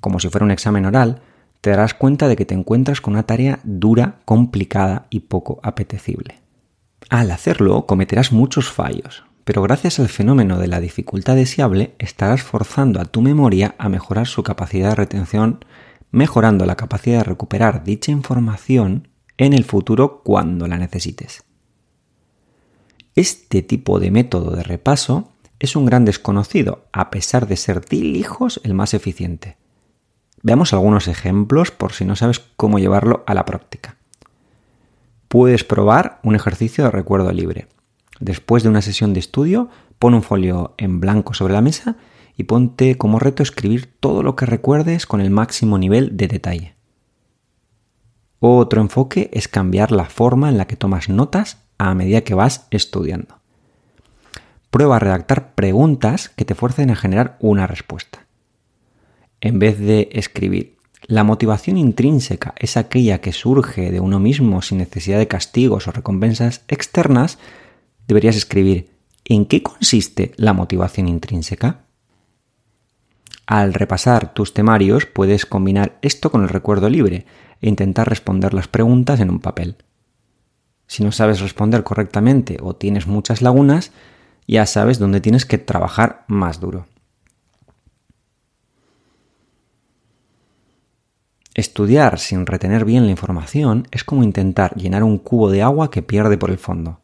como 0.00 0.20
si 0.20 0.28
fuera 0.28 0.44
un 0.44 0.50
examen 0.50 0.86
oral, 0.86 1.22
te 1.60 1.70
darás 1.70 1.94
cuenta 1.94 2.28
de 2.28 2.36
que 2.36 2.44
te 2.44 2.54
encuentras 2.54 3.00
con 3.00 3.14
una 3.14 3.22
tarea 3.22 3.60
dura, 3.62 4.16
complicada 4.24 5.06
y 5.10 5.20
poco 5.20 5.60
apetecible. 5.62 6.40
Al 7.08 7.30
hacerlo 7.30 7.86
cometerás 7.86 8.32
muchos 8.32 8.70
fallos, 8.70 9.24
pero 9.44 9.62
gracias 9.62 9.98
al 10.00 10.08
fenómeno 10.08 10.58
de 10.58 10.66
la 10.66 10.80
dificultad 10.80 11.36
deseable 11.36 11.94
estarás 11.98 12.42
forzando 12.42 13.00
a 13.00 13.04
tu 13.04 13.22
memoria 13.22 13.74
a 13.78 13.88
mejorar 13.88 14.26
su 14.26 14.42
capacidad 14.42 14.90
de 14.90 14.94
retención, 14.96 15.64
mejorando 16.10 16.66
la 16.66 16.76
capacidad 16.76 17.18
de 17.18 17.24
recuperar 17.24 17.84
dicha 17.84 18.12
información 18.12 19.08
en 19.46 19.52
el 19.52 19.64
futuro 19.64 20.22
cuando 20.22 20.66
la 20.66 20.78
necesites. 20.78 21.44
Este 23.14 23.62
tipo 23.62 24.00
de 24.00 24.10
método 24.10 24.56
de 24.56 24.62
repaso 24.62 25.28
es 25.58 25.76
un 25.76 25.86
gran 25.86 26.04
desconocido, 26.04 26.86
a 26.92 27.10
pesar 27.10 27.46
de 27.46 27.56
ser 27.56 27.84
de 27.84 27.96
hijos 27.96 28.60
el 28.64 28.74
más 28.74 28.94
eficiente. 28.94 29.56
Veamos 30.42 30.72
algunos 30.72 31.08
ejemplos 31.08 31.70
por 31.70 31.92
si 31.92 32.04
no 32.04 32.16
sabes 32.16 32.40
cómo 32.56 32.78
llevarlo 32.78 33.22
a 33.26 33.34
la 33.34 33.44
práctica. 33.44 33.96
Puedes 35.28 35.62
probar 35.62 36.20
un 36.24 36.34
ejercicio 36.34 36.84
de 36.84 36.90
recuerdo 36.90 37.32
libre. 37.32 37.68
Después 38.18 38.62
de 38.62 38.68
una 38.68 38.82
sesión 38.82 39.14
de 39.14 39.20
estudio, 39.20 39.68
pon 39.98 40.14
un 40.14 40.22
folio 40.22 40.74
en 40.78 41.00
blanco 41.00 41.32
sobre 41.32 41.52
la 41.52 41.60
mesa 41.60 41.96
y 42.36 42.44
ponte 42.44 42.96
como 42.98 43.18
reto 43.18 43.42
escribir 43.42 43.94
todo 44.00 44.22
lo 44.22 44.36
que 44.36 44.46
recuerdes 44.46 45.06
con 45.06 45.20
el 45.20 45.30
máximo 45.30 45.78
nivel 45.78 46.16
de 46.16 46.28
detalle. 46.28 46.74
Otro 48.44 48.80
enfoque 48.80 49.30
es 49.32 49.46
cambiar 49.46 49.92
la 49.92 50.06
forma 50.06 50.48
en 50.48 50.58
la 50.58 50.66
que 50.66 50.74
tomas 50.74 51.08
notas 51.08 51.58
a 51.78 51.94
medida 51.94 52.22
que 52.22 52.34
vas 52.34 52.66
estudiando. 52.72 53.38
Prueba 54.68 54.96
a 54.96 54.98
redactar 54.98 55.54
preguntas 55.54 56.28
que 56.30 56.44
te 56.44 56.56
fuercen 56.56 56.90
a 56.90 56.96
generar 56.96 57.36
una 57.38 57.68
respuesta. 57.68 58.26
En 59.40 59.60
vez 59.60 59.78
de 59.78 60.08
escribir, 60.10 60.76
la 61.06 61.22
motivación 61.22 61.76
intrínseca 61.76 62.52
es 62.58 62.76
aquella 62.76 63.20
que 63.20 63.30
surge 63.30 63.92
de 63.92 64.00
uno 64.00 64.18
mismo 64.18 64.60
sin 64.60 64.78
necesidad 64.78 65.18
de 65.18 65.28
castigos 65.28 65.86
o 65.86 65.92
recompensas 65.92 66.64
externas, 66.66 67.38
deberías 68.08 68.34
escribir, 68.34 68.90
¿en 69.24 69.46
qué 69.46 69.62
consiste 69.62 70.32
la 70.34 70.52
motivación 70.52 71.06
intrínseca? 71.06 71.84
Al 73.46 73.72
repasar 73.72 74.34
tus 74.34 74.52
temarios 74.52 75.06
puedes 75.06 75.46
combinar 75.46 75.96
esto 76.02 76.32
con 76.32 76.42
el 76.42 76.48
recuerdo 76.48 76.88
libre 76.88 77.24
e 77.62 77.68
intentar 77.68 78.08
responder 78.08 78.52
las 78.52 78.68
preguntas 78.68 79.20
en 79.20 79.30
un 79.30 79.40
papel. 79.40 79.76
Si 80.86 81.02
no 81.02 81.12
sabes 81.12 81.40
responder 81.40 81.84
correctamente 81.84 82.58
o 82.60 82.76
tienes 82.76 83.06
muchas 83.06 83.40
lagunas, 83.40 83.92
ya 84.46 84.66
sabes 84.66 84.98
dónde 84.98 85.22
tienes 85.22 85.46
que 85.46 85.56
trabajar 85.56 86.24
más 86.26 86.60
duro. 86.60 86.86
Estudiar 91.54 92.18
sin 92.18 92.46
retener 92.46 92.84
bien 92.84 93.04
la 93.04 93.10
información 93.10 93.86
es 93.90 94.04
como 94.04 94.22
intentar 94.22 94.74
llenar 94.74 95.04
un 95.04 95.18
cubo 95.18 95.50
de 95.50 95.62
agua 95.62 95.90
que 95.90 96.02
pierde 96.02 96.38
por 96.38 96.50
el 96.50 96.58
fondo. 96.58 97.00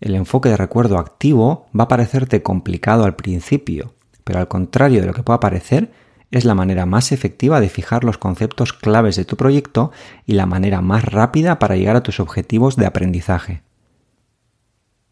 El 0.00 0.14
enfoque 0.14 0.48
de 0.48 0.56
recuerdo 0.56 0.98
activo 0.98 1.66
va 1.78 1.84
a 1.84 1.88
parecerte 1.88 2.42
complicado 2.42 3.04
al 3.04 3.16
principio, 3.16 3.94
pero 4.24 4.38
al 4.38 4.48
contrario 4.48 5.00
de 5.00 5.06
lo 5.06 5.14
que 5.14 5.22
pueda 5.22 5.40
parecer, 5.40 5.90
es 6.30 6.44
la 6.44 6.54
manera 6.54 6.86
más 6.86 7.12
efectiva 7.12 7.60
de 7.60 7.68
fijar 7.68 8.04
los 8.04 8.18
conceptos 8.18 8.72
claves 8.72 9.16
de 9.16 9.24
tu 9.24 9.36
proyecto 9.36 9.92
y 10.26 10.32
la 10.32 10.46
manera 10.46 10.80
más 10.80 11.04
rápida 11.04 11.58
para 11.58 11.76
llegar 11.76 11.96
a 11.96 12.02
tus 12.02 12.20
objetivos 12.20 12.76
de 12.76 12.86
aprendizaje. 12.86 13.62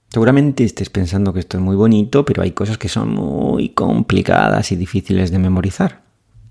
Seguramente 0.09 0.65
estés 0.65 0.91
pensando 0.91 1.33
que 1.33 1.41
esto 1.41 1.57
es 1.57 1.63
muy 1.63 1.77
bonito, 1.77 2.25
pero 2.25 2.43
hay 2.43 2.53
cosas 2.53 2.79
que 2.79 2.89
son 2.89 3.11
muy 3.11 3.71
complicadas 3.71 4.71
y 4.71 4.77
difíciles 4.77 5.31
de 5.31 5.39
memorizar. 5.39 6.03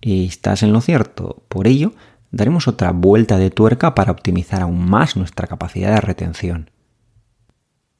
Y 0.01 0.25
estás 0.25 0.63
en 0.63 0.73
lo 0.73 0.81
cierto. 0.81 1.43
Por 1.47 1.67
ello, 1.67 1.93
daremos 2.31 2.67
otra 2.67 2.91
vuelta 2.91 3.37
de 3.37 3.51
tuerca 3.51 3.95
para 3.95 4.11
optimizar 4.11 4.61
aún 4.61 4.89
más 4.89 5.15
nuestra 5.15 5.47
capacidad 5.47 5.93
de 5.95 6.01
retención. 6.01 6.71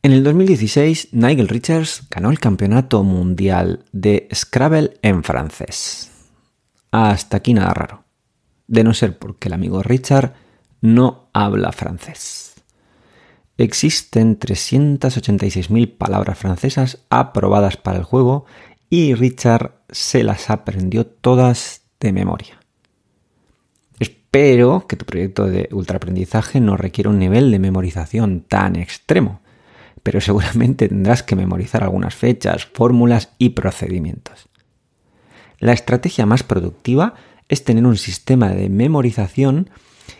En 0.01 0.11
el 0.11 0.25
2016, 0.25 1.13
Nigel 1.13 1.47
Richards 1.47 2.07
ganó 2.11 2.29
el 2.29 2.39
campeonato 2.39 3.03
mundial 3.05 3.85
de 3.93 4.27
Scrabble 4.33 4.97
en 5.01 5.23
francés. 5.23 6.12
Hasta 6.93 7.37
aquí 7.37 7.55
nada 7.55 7.73
raro. 7.73 8.03
De 8.67 8.83
no 8.83 8.93
ser 8.93 9.17
porque 9.17 9.47
el 9.47 9.55
amigo 9.55 9.81
Richard 9.81 10.35
no 10.79 11.31
habla 11.33 11.71
francés. 11.71 12.63
Existen 13.57 14.37
386.000 14.37 15.97
palabras 15.97 16.37
francesas 16.37 16.99
aprobadas 17.09 17.77
para 17.77 17.97
el 17.97 18.03
juego 18.03 18.45
y 18.91 19.15
Richard 19.15 19.81
se 19.89 20.23
las 20.23 20.51
aprendió 20.51 21.07
todas 21.07 21.81
de 21.99 22.13
memoria. 22.13 22.59
Espero 23.99 24.85
que 24.85 24.95
tu 24.95 25.05
proyecto 25.05 25.47
de 25.47 25.69
ultraaprendizaje 25.71 26.59
no 26.59 26.77
requiera 26.77 27.09
un 27.09 27.17
nivel 27.17 27.49
de 27.49 27.57
memorización 27.57 28.41
tan 28.41 28.75
extremo, 28.75 29.41
pero 30.03 30.21
seguramente 30.21 30.89
tendrás 30.89 31.23
que 31.23 31.35
memorizar 31.35 31.83
algunas 31.83 32.13
fechas, 32.13 32.65
fórmulas 32.65 33.33
y 33.39 33.49
procedimientos. 33.49 34.47
La 35.63 35.71
estrategia 35.71 36.25
más 36.25 36.43
productiva 36.43 37.13
es 37.47 37.63
tener 37.63 37.85
un 37.85 37.95
sistema 37.95 38.49
de 38.49 38.67
memorización 38.67 39.69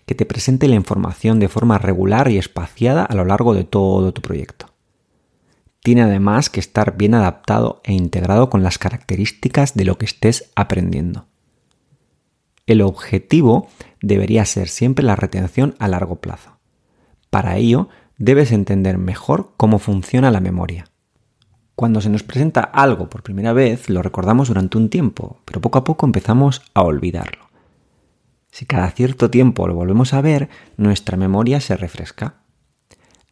que 0.06 0.16
te 0.16 0.26
presente 0.26 0.70
la 0.70 0.76
información 0.76 1.38
de 1.40 1.50
forma 1.50 1.78
regular 1.78 2.32
y 2.32 2.38
espaciada 2.38 3.04
a 3.04 3.14
lo 3.14 3.26
largo 3.26 3.54
de 3.54 3.66
todo 3.66 4.14
tu 4.14 4.22
proyecto. 4.22 4.68
Tiene 5.82 6.02
además 6.02 6.50
que 6.50 6.62
estar 6.62 6.96
bien 6.96 7.14
adaptado 7.14 7.82
e 7.84 7.92
integrado 7.92 8.50
con 8.50 8.64
las 8.64 8.78
características 8.78 9.74
de 9.74 9.84
lo 9.84 9.98
que 9.98 10.06
estés 10.06 10.50
aprendiendo. 10.56 11.28
El 12.66 12.82
objetivo 12.82 13.68
debería 14.02 14.46
ser 14.46 14.70
siempre 14.70 15.04
la 15.04 15.18
retención 15.18 15.76
a 15.78 15.90
largo 15.90 16.22
plazo. 16.22 16.58
Para 17.30 17.58
ello, 17.58 17.90
debes 18.18 18.54
entender 18.54 18.98
mejor 18.98 19.52
cómo 19.58 19.78
funciona 19.78 20.32
la 20.32 20.40
memoria. 20.40 20.86
Cuando 21.76 22.02
se 22.02 22.10
nos 22.10 22.24
presenta 22.24 22.62
algo 22.62 23.10
por 23.10 23.24
primera 23.24 23.52
vez, 23.52 23.90
lo 23.90 24.02
recordamos 24.02 24.48
durante 24.48 24.78
un 24.78 24.90
tiempo, 24.90 25.40
pero 25.46 25.60
poco 25.60 25.80
a 25.80 25.84
poco 25.84 26.06
empezamos 26.06 26.62
a 26.74 26.84
olvidarlo. 26.84 27.50
Si 28.52 28.66
cada 28.68 28.92
cierto 28.92 29.32
tiempo 29.32 29.68
lo 29.68 29.74
volvemos 29.74 30.14
a 30.14 30.22
ver, 30.22 30.50
nuestra 30.78 31.18
memoria 31.18 31.60
se 31.60 31.76
refresca. 31.76 32.36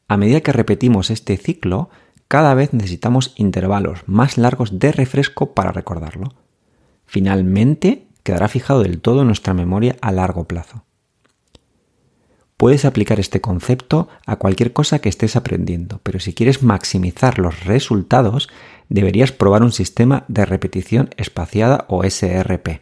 A 0.08 0.17
medida 0.17 0.41
que 0.41 0.51
repetimos 0.51 1.12
este 1.12 1.38
ciclo, 1.38 1.89
cada 2.27 2.56
vez 2.56 2.73
necesitamos 2.73 3.34
intervalos 3.36 3.99
más 4.08 4.39
largos 4.39 4.80
de 4.80 4.91
refresco 4.91 5.54
para 5.54 5.71
recordarlo. 5.71 6.34
Finalmente, 7.06 8.08
quedará 8.23 8.47
fijado 8.47 8.82
del 8.82 8.99
todo 9.01 9.21
en 9.21 9.27
nuestra 9.27 9.54
memoria 9.54 9.97
a 10.01 10.12
largo 10.12 10.45
plazo. 10.45 10.84
Puedes 12.62 12.86
aplicar 12.86 13.19
este 13.19 13.41
concepto 13.41 14.08
a 14.28 14.36
cualquier 14.36 14.71
cosa 14.71 15.00
que 15.00 15.10
estés 15.10 15.36
aprendiendo, 15.36 16.00
pero 16.04 16.19
si 16.19 16.36
quieres 16.36 16.62
maximizar 16.62 17.39
los 17.39 17.65
resultados, 17.65 18.50
deberías 18.88 19.32
probar 19.32 19.63
un 19.63 19.71
sistema 19.71 20.26
de 20.28 20.45
repetición 20.45 21.10
espaciada 21.17 21.86
o 21.89 22.04
SRP. 22.04 22.82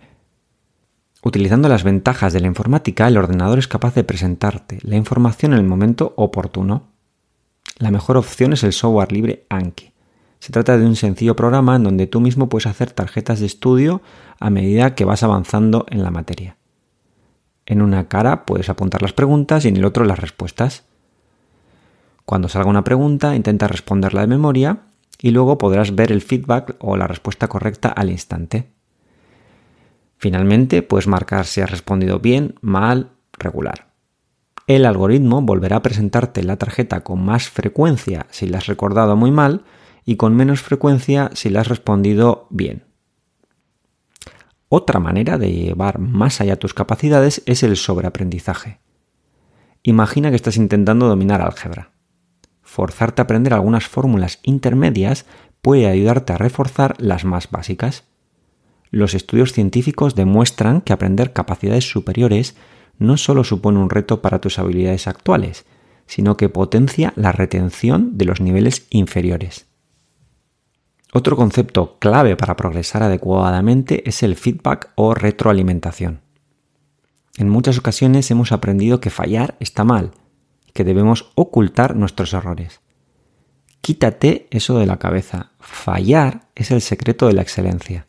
Utilizando 1.23 1.69
las 1.69 1.85
ventajas 1.85 2.33
de 2.33 2.41
la 2.41 2.47
informática, 2.47 3.07
el 3.07 3.15
ordenador 3.15 3.57
es 3.57 3.69
capaz 3.69 3.95
de 3.95 4.03
presentarte 4.03 4.79
la 4.81 4.97
información 4.97 5.53
en 5.53 5.59
el 5.59 5.65
momento 5.65 6.13
oportuno. 6.17 6.89
La 7.77 7.89
mejor 7.89 8.17
opción 8.17 8.51
es 8.51 8.65
el 8.65 8.73
software 8.73 9.13
libre 9.13 9.45
Anki. 9.47 9.93
Se 10.39 10.51
trata 10.51 10.77
de 10.77 10.85
un 10.85 10.97
sencillo 10.97 11.37
programa 11.37 11.77
en 11.77 11.83
donde 11.83 12.05
tú 12.05 12.19
mismo 12.19 12.49
puedes 12.49 12.67
hacer 12.67 12.91
tarjetas 12.91 13.39
de 13.39 13.45
estudio 13.45 14.01
a 14.41 14.49
medida 14.49 14.93
que 14.93 15.05
vas 15.05 15.23
avanzando 15.23 15.85
en 15.89 16.03
la 16.03 16.11
materia. 16.11 16.58
En 17.69 17.83
una 17.83 18.07
cara 18.07 18.47
puedes 18.47 18.67
apuntar 18.67 19.03
las 19.03 19.13
preguntas 19.13 19.63
y 19.63 19.67
en 19.67 19.77
el 19.77 19.85
otro 19.85 20.03
las 20.03 20.17
respuestas. 20.17 20.85
Cuando 22.25 22.49
salga 22.49 22.67
una 22.67 22.83
pregunta, 22.83 23.35
intenta 23.35 23.67
responderla 23.67 24.21
de 24.21 24.27
memoria 24.27 24.79
y 25.21 25.29
luego 25.29 25.59
podrás 25.59 25.93
ver 25.93 26.11
el 26.11 26.23
feedback 26.23 26.77
o 26.79 26.97
la 26.97 27.05
respuesta 27.05 27.47
correcta 27.47 27.89
al 27.89 28.09
instante. 28.09 28.71
Finalmente, 30.17 30.81
puedes 30.81 31.05
marcar 31.05 31.45
si 31.45 31.61
has 31.61 31.69
respondido 31.69 32.19
bien, 32.19 32.55
mal, 32.61 33.11
regular. 33.33 33.91
El 34.65 34.83
algoritmo 34.83 35.43
volverá 35.43 35.75
a 35.75 35.83
presentarte 35.83 36.41
la 36.41 36.57
tarjeta 36.57 37.01
con 37.01 37.23
más 37.23 37.49
frecuencia 37.49 38.25
si 38.31 38.47
la 38.47 38.57
has 38.57 38.65
recordado 38.65 39.15
muy 39.15 39.29
mal 39.29 39.63
y 40.05 40.15
con 40.15 40.35
menos 40.35 40.61
frecuencia 40.61 41.29
si 41.35 41.51
la 41.51 41.61
has 41.61 41.67
respondido 41.67 42.47
bien. 42.49 42.88
Otra 44.71 44.99
manera 44.99 45.39
de 45.39 45.51
llevar 45.51 45.97
más 45.97 46.41
allá 46.41 46.57
tus 46.57 46.75
capacidades 46.75 47.41
es 47.47 47.63
el 47.63 47.75
sobreaprendizaje. 47.75 48.79
Imagina 49.81 50.29
que 50.29 50.35
estás 50.35 50.57
intentando 50.57 51.07
dominar 51.07 51.41
álgebra. 51.41 51.91
Forzarte 52.61 53.21
a 53.21 53.23
aprender 53.23 53.55
algunas 53.55 53.87
fórmulas 53.87 54.39
intermedias 54.43 55.25
puede 55.63 55.87
ayudarte 55.87 56.33
a 56.33 56.37
reforzar 56.37 56.93
las 56.99 57.25
más 57.25 57.49
básicas. 57.49 58.03
Los 58.91 59.15
estudios 59.15 59.53
científicos 59.53 60.13
demuestran 60.13 60.81
que 60.81 60.93
aprender 60.93 61.33
capacidades 61.33 61.89
superiores 61.89 62.55
no 62.99 63.17
solo 63.17 63.43
supone 63.43 63.79
un 63.79 63.89
reto 63.89 64.21
para 64.21 64.39
tus 64.39 64.59
habilidades 64.59 65.07
actuales, 65.07 65.65
sino 66.05 66.37
que 66.37 66.49
potencia 66.49 67.13
la 67.15 67.31
retención 67.31 68.17
de 68.17 68.25
los 68.25 68.41
niveles 68.41 68.85
inferiores. 68.91 69.68
Otro 71.11 71.35
concepto 71.35 71.97
clave 71.99 72.35
para 72.35 72.55
progresar 72.55 73.03
adecuadamente 73.03 74.07
es 74.07 74.21
el 74.21 74.35
feedback 74.35 74.91
o 74.95 75.15
retroalimentación. 75.15 76.21
En 77.37 77.49
muchas 77.49 77.77
ocasiones 77.79 78.29
hemos 78.31 78.51
aprendido 78.51 78.99
que 78.99 79.09
fallar 79.09 79.55
está 79.59 79.83
mal 79.83 80.11
que 80.73 80.83
debemos 80.83 81.31
ocultar 81.35 81.95
nuestros 81.95 82.33
errores. 82.33 82.81
Quítate 83.81 84.47
eso 84.51 84.77
de 84.77 84.85
la 84.85 84.97
cabeza. 84.97 85.51
Fallar 85.59 86.47
es 86.55 86.71
el 86.71 86.81
secreto 86.81 87.27
de 87.27 87.33
la 87.33 87.41
excelencia. 87.41 88.05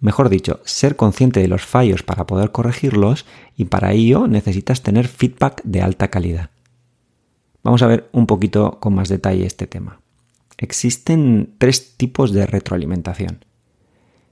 Mejor 0.00 0.28
dicho, 0.28 0.60
ser 0.64 0.96
consciente 0.96 1.40
de 1.40 1.48
los 1.48 1.64
fallos 1.64 2.02
para 2.02 2.26
poder 2.26 2.50
corregirlos 2.50 3.24
y 3.56 3.66
para 3.66 3.92
ello 3.92 4.26
necesitas 4.26 4.82
tener 4.82 5.08
feedback 5.08 5.62
de 5.64 5.80
alta 5.80 6.08
calidad. 6.08 6.50
Vamos 7.62 7.82
a 7.82 7.86
ver 7.86 8.08
un 8.12 8.26
poquito 8.26 8.78
con 8.80 8.94
más 8.94 9.08
detalle 9.08 9.46
este 9.46 9.66
tema. 9.66 10.00
Existen 10.58 11.54
tres 11.58 11.96
tipos 11.96 12.32
de 12.32 12.46
retroalimentación. 12.46 13.44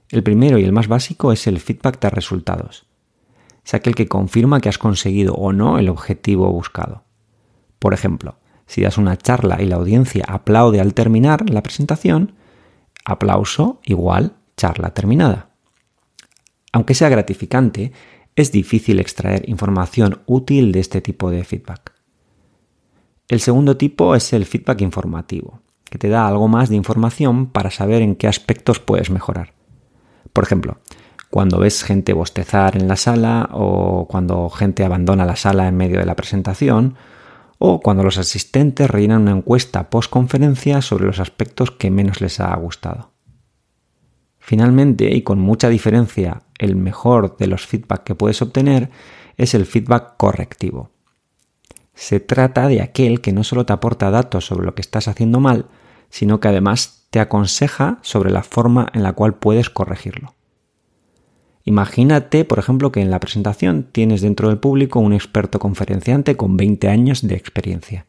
El 0.09 0.23
primero 0.23 0.57
y 0.57 0.63
el 0.63 0.71
más 0.71 0.87
básico 0.87 1.31
es 1.31 1.47
el 1.47 1.59
feedback 1.59 1.99
de 1.99 2.09
resultados. 2.09 2.85
Es 3.65 3.73
aquel 3.73 3.95
que 3.95 4.07
confirma 4.07 4.61
que 4.61 4.69
has 4.69 4.77
conseguido 4.77 5.33
o 5.33 5.53
no 5.53 5.79
el 5.79 5.89
objetivo 5.89 6.51
buscado. 6.51 7.03
Por 7.79 7.93
ejemplo, 7.93 8.37
si 8.65 8.81
das 8.81 8.97
una 8.97 9.17
charla 9.17 9.61
y 9.61 9.65
la 9.65 9.75
audiencia 9.75 10.25
aplaude 10.27 10.79
al 10.79 10.93
terminar 10.93 11.49
la 11.49 11.63
presentación, 11.63 12.35
aplauso 13.05 13.81
igual 13.85 14.35
charla 14.55 14.93
terminada. 14.93 15.49
Aunque 16.71 16.95
sea 16.95 17.09
gratificante, 17.09 17.91
es 18.35 18.51
difícil 18.51 18.99
extraer 18.99 19.47
información 19.47 20.21
útil 20.25 20.71
de 20.71 20.79
este 20.79 21.01
tipo 21.01 21.29
de 21.29 21.43
feedback. 21.43 21.93
El 23.27 23.39
segundo 23.39 23.77
tipo 23.77 24.15
es 24.15 24.33
el 24.33 24.45
feedback 24.45 24.81
informativo, 24.81 25.61
que 25.93 25.99
te 25.99 26.09
da 26.09 26.27
algo 26.27 26.47
más 26.47 26.69
de 26.69 26.75
información 26.75 27.45
para 27.45 27.69
saber 27.69 28.01
en 28.01 28.15
qué 28.15 28.27
aspectos 28.27 28.79
puedes 28.79 29.11
mejorar. 29.11 29.53
Por 30.33 30.43
ejemplo, 30.43 30.79
cuando 31.29 31.59
ves 31.59 31.83
gente 31.83 32.13
bostezar 32.13 32.75
en 32.75 32.87
la 32.87 32.95
sala 32.95 33.47
o 33.51 34.07
cuando 34.07 34.49
gente 34.49 34.83
abandona 34.83 35.23
la 35.23 35.35
sala 35.35 35.67
en 35.67 35.77
medio 35.77 35.99
de 35.99 36.07
la 36.07 36.15
presentación 36.15 36.95
o 37.59 37.79
cuando 37.79 38.01
los 38.01 38.17
asistentes 38.17 38.89
rellenan 38.89 39.21
una 39.21 39.33
encuesta 39.33 39.91
post 39.91 40.09
conferencia 40.09 40.81
sobre 40.81 41.05
los 41.05 41.19
aspectos 41.19 41.69
que 41.69 41.91
menos 41.91 42.21
les 42.21 42.39
ha 42.39 42.55
gustado. 42.55 43.11
Finalmente, 44.39 45.13
y 45.15 45.21
con 45.21 45.37
mucha 45.37 45.69
diferencia, 45.69 46.41
el 46.57 46.75
mejor 46.75 47.37
de 47.37 47.45
los 47.45 47.67
feedback 47.67 48.03
que 48.03 48.15
puedes 48.15 48.41
obtener 48.41 48.89
es 49.37 49.53
el 49.53 49.67
feedback 49.67 50.17
correctivo. 50.17 50.89
Se 51.93 52.19
trata 52.19 52.67
de 52.67 52.81
aquel 52.81 53.21
que 53.21 53.31
no 53.31 53.43
solo 53.43 53.67
te 53.67 53.73
aporta 53.73 54.09
datos 54.09 54.47
sobre 54.47 54.65
lo 54.65 54.73
que 54.73 54.81
estás 54.81 55.07
haciendo 55.07 55.39
mal, 55.39 55.67
sino 56.13 56.39
que 56.39 56.47
además 56.47 57.07
te 57.09 57.19
aconseja 57.19 57.97
sobre 58.03 58.29
la 58.29 58.43
forma 58.43 58.85
en 58.93 59.01
la 59.01 59.13
cual 59.13 59.33
puedes 59.33 59.71
corregirlo. 59.71 60.35
Imagínate, 61.63 62.45
por 62.45 62.59
ejemplo, 62.59 62.91
que 62.91 63.01
en 63.01 63.09
la 63.09 63.19
presentación 63.19 63.87
tienes 63.91 64.21
dentro 64.21 64.49
del 64.49 64.59
público 64.59 64.99
un 64.99 65.13
experto 65.13 65.57
conferenciante 65.57 66.37
con 66.37 66.55
20 66.55 66.87
años 66.87 67.27
de 67.27 67.33
experiencia. 67.33 68.05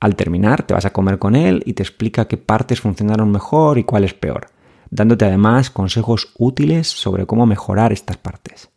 Al 0.00 0.16
terminar, 0.16 0.64
te 0.64 0.74
vas 0.74 0.84
a 0.84 0.92
comer 0.92 1.20
con 1.20 1.36
él 1.36 1.62
y 1.64 1.74
te 1.74 1.84
explica 1.84 2.26
qué 2.26 2.38
partes 2.38 2.80
funcionaron 2.80 3.30
mejor 3.30 3.78
y 3.78 3.84
cuáles 3.84 4.12
peor, 4.12 4.48
dándote 4.90 5.26
además 5.26 5.70
consejos 5.70 6.32
útiles 6.36 6.88
sobre 6.88 7.24
cómo 7.24 7.46
mejorar 7.46 7.92
estas 7.92 8.16
partes. 8.16 8.68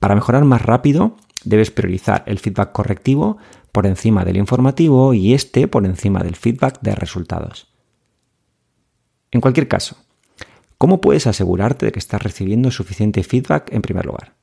Para 0.00 0.16
mejorar 0.16 0.44
más 0.44 0.62
rápido, 0.62 1.14
debes 1.44 1.70
priorizar 1.70 2.24
el 2.26 2.40
feedback 2.40 2.72
correctivo 2.72 3.38
por 3.72 3.86
encima 3.86 4.24
del 4.24 4.36
informativo 4.36 5.14
y 5.14 5.34
este 5.34 5.66
por 5.66 5.86
encima 5.86 6.22
del 6.22 6.36
feedback 6.36 6.80
de 6.82 6.94
resultados. 6.94 7.68
En 9.30 9.40
cualquier 9.40 9.66
caso, 9.66 9.96
¿Cómo 10.82 11.00
puedes 11.00 11.28
asegurarte 11.28 11.86
de 11.86 11.92
que 11.92 12.00
estás 12.00 12.20
recibiendo 12.20 12.72
suficiente 12.72 13.22
feedback 13.22 13.72
en 13.72 13.82
primer 13.82 14.04
lugar? 14.04 14.34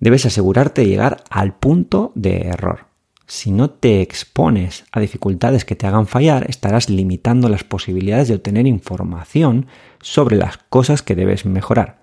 Debes 0.00 0.26
asegurarte 0.26 0.80
de 0.80 0.88
llegar 0.88 1.22
al 1.30 1.54
punto 1.54 2.10
de 2.16 2.48
error. 2.48 2.86
Si 3.24 3.52
no 3.52 3.70
te 3.70 4.00
expones 4.02 4.86
a 4.90 4.98
dificultades 4.98 5.64
que 5.64 5.76
te 5.76 5.86
hagan 5.86 6.08
fallar, 6.08 6.50
estarás 6.50 6.90
limitando 6.90 7.48
las 7.48 7.62
posibilidades 7.62 8.26
de 8.26 8.34
obtener 8.34 8.66
información 8.66 9.68
sobre 10.00 10.34
las 10.34 10.58
cosas 10.58 11.02
que 11.02 11.14
debes 11.14 11.46
mejorar. 11.46 12.02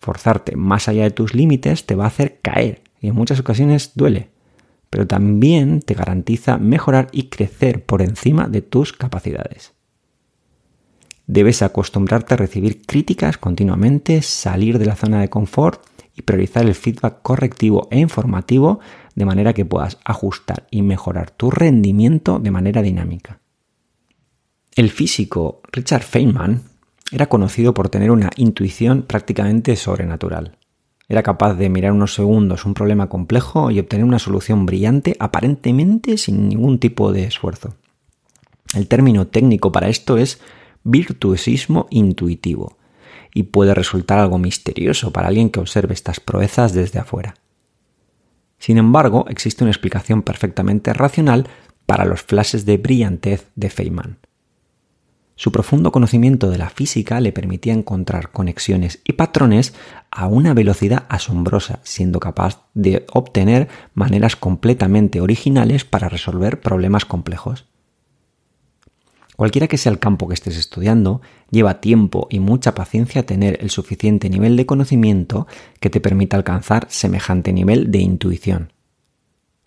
Forzarte 0.00 0.56
más 0.56 0.88
allá 0.88 1.04
de 1.04 1.12
tus 1.12 1.32
límites 1.32 1.86
te 1.86 1.94
va 1.94 2.06
a 2.06 2.08
hacer 2.08 2.40
caer 2.40 2.82
y 3.00 3.06
en 3.06 3.14
muchas 3.14 3.38
ocasiones 3.38 3.92
duele, 3.94 4.30
pero 4.94 5.08
también 5.08 5.80
te 5.80 5.94
garantiza 5.94 6.56
mejorar 6.56 7.08
y 7.10 7.24
crecer 7.24 7.84
por 7.84 8.00
encima 8.00 8.46
de 8.46 8.62
tus 8.62 8.92
capacidades. 8.92 9.72
Debes 11.26 11.62
acostumbrarte 11.62 12.34
a 12.34 12.36
recibir 12.36 12.86
críticas 12.86 13.36
continuamente, 13.36 14.22
salir 14.22 14.78
de 14.78 14.86
la 14.86 14.94
zona 14.94 15.20
de 15.20 15.28
confort 15.28 15.82
y 16.14 16.22
priorizar 16.22 16.64
el 16.64 16.76
feedback 16.76 17.22
correctivo 17.22 17.88
e 17.90 17.98
informativo 17.98 18.78
de 19.16 19.24
manera 19.24 19.52
que 19.52 19.64
puedas 19.64 19.98
ajustar 20.04 20.68
y 20.70 20.82
mejorar 20.82 21.32
tu 21.32 21.50
rendimiento 21.50 22.38
de 22.38 22.52
manera 22.52 22.80
dinámica. 22.80 23.40
El 24.76 24.90
físico 24.90 25.60
Richard 25.72 26.04
Feynman 26.04 26.62
era 27.10 27.26
conocido 27.26 27.74
por 27.74 27.88
tener 27.88 28.12
una 28.12 28.30
intuición 28.36 29.02
prácticamente 29.02 29.74
sobrenatural. 29.74 30.56
Era 31.08 31.22
capaz 31.22 31.54
de 31.54 31.68
mirar 31.68 31.92
unos 31.92 32.14
segundos 32.14 32.64
un 32.64 32.74
problema 32.74 33.08
complejo 33.08 33.70
y 33.70 33.78
obtener 33.78 34.04
una 34.04 34.18
solución 34.18 34.64
brillante 34.64 35.16
aparentemente 35.18 36.16
sin 36.16 36.48
ningún 36.48 36.78
tipo 36.78 37.12
de 37.12 37.24
esfuerzo. 37.24 37.74
El 38.74 38.88
término 38.88 39.26
técnico 39.26 39.70
para 39.70 39.88
esto 39.88 40.16
es 40.16 40.40
virtuosismo 40.82 41.86
intuitivo 41.90 42.76
y 43.34 43.44
puede 43.44 43.74
resultar 43.74 44.18
algo 44.18 44.38
misterioso 44.38 45.12
para 45.12 45.28
alguien 45.28 45.50
que 45.50 45.60
observe 45.60 45.92
estas 45.92 46.20
proezas 46.20 46.72
desde 46.72 47.00
afuera. 47.00 47.34
Sin 48.58 48.78
embargo, 48.78 49.26
existe 49.28 49.64
una 49.64 49.72
explicación 49.72 50.22
perfectamente 50.22 50.94
racional 50.94 51.48
para 51.84 52.06
los 52.06 52.22
flashes 52.22 52.64
de 52.64 52.78
brillantez 52.78 53.50
de 53.56 53.68
Feynman. 53.68 54.18
Su 55.36 55.50
profundo 55.50 55.90
conocimiento 55.90 56.48
de 56.48 56.58
la 56.58 56.70
física 56.70 57.20
le 57.20 57.32
permitía 57.32 57.72
encontrar 57.72 58.30
conexiones 58.30 59.00
y 59.04 59.14
patrones 59.14 59.74
a 60.10 60.28
una 60.28 60.54
velocidad 60.54 61.06
asombrosa, 61.08 61.80
siendo 61.82 62.20
capaz 62.20 62.66
de 62.74 63.04
obtener 63.12 63.68
maneras 63.94 64.36
completamente 64.36 65.20
originales 65.20 65.84
para 65.84 66.08
resolver 66.08 66.60
problemas 66.60 67.04
complejos. 67.04 67.66
Cualquiera 69.36 69.66
que 69.66 69.78
sea 69.78 69.90
el 69.90 69.98
campo 69.98 70.28
que 70.28 70.34
estés 70.34 70.56
estudiando, 70.56 71.20
lleva 71.50 71.80
tiempo 71.80 72.28
y 72.30 72.38
mucha 72.38 72.76
paciencia 72.76 73.26
tener 73.26 73.58
el 73.60 73.70
suficiente 73.70 74.30
nivel 74.30 74.56
de 74.56 74.66
conocimiento 74.66 75.48
que 75.80 75.90
te 75.90 76.00
permita 76.00 76.36
alcanzar 76.36 76.86
semejante 76.88 77.52
nivel 77.52 77.90
de 77.90 77.98
intuición. 77.98 78.72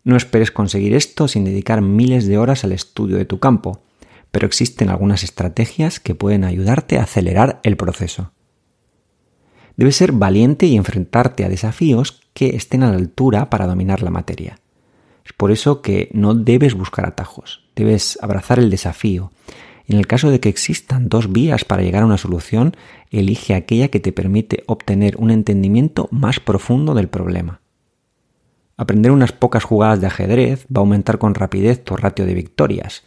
No 0.06 0.16
esperes 0.16 0.52
conseguir 0.52 0.94
esto 0.94 1.28
sin 1.28 1.44
dedicar 1.44 1.82
miles 1.82 2.26
de 2.28 2.38
horas 2.38 2.64
al 2.64 2.72
estudio 2.72 3.18
de 3.18 3.26
tu 3.26 3.40
campo, 3.40 3.84
pero 4.32 4.48
existen 4.48 4.90
algunas 4.90 5.24
estrategias 5.24 6.00
que 6.00 6.16
pueden 6.16 6.44
ayudarte 6.44 6.98
a 6.98 7.04
acelerar 7.04 7.60
el 7.64 7.78
proceso. 7.78 8.32
Debes 9.76 9.96
ser 9.96 10.12
valiente 10.12 10.66
y 10.66 10.76
enfrentarte 10.76 11.46
a 11.46 11.50
desafíos 11.50 12.22
que 12.34 12.56
estén 12.56 12.84
a 12.84 12.90
la 12.90 12.98
altura 12.98 13.50
para 13.50 13.68
dominar 13.68 14.02
la 14.02 14.10
materia. 14.10 14.60
Es 15.24 15.34
por 15.34 15.52
eso 15.52 15.82
que 15.82 16.10
no 16.14 16.34
debes 16.34 16.74
buscar 16.74 17.06
atajos, 17.06 17.66
debes 17.76 18.18
abrazar 18.22 18.60
el 18.60 18.70
desafío. 18.70 19.32
En 19.88 19.98
el 19.98 20.08
caso 20.08 20.32
de 20.32 20.40
que 20.40 20.50
existan 20.50 21.10
dos 21.10 21.32
vías 21.32 21.64
para 21.64 21.82
llegar 21.82 22.04
a 22.04 22.06
una 22.06 22.18
solución, 22.18 22.76
elige 23.12 23.54
aquella 23.54 23.90
que 23.90 24.00
te 24.00 24.12
permite 24.12 24.64
obtener 24.68 25.16
un 25.18 25.32
entendimiento 25.32 26.10
más 26.12 26.40
profundo 26.40 26.94
del 26.94 27.08
problema. 27.08 27.62
Aprender 28.78 29.12
unas 29.12 29.32
pocas 29.32 29.64
jugadas 29.64 30.00
de 30.00 30.08
ajedrez 30.08 30.66
va 30.66 30.80
a 30.80 30.80
aumentar 30.80 31.18
con 31.18 31.36
rapidez 31.36 31.84
tu 31.84 31.96
ratio 31.98 32.26
de 32.26 32.34
victorias, 32.34 33.04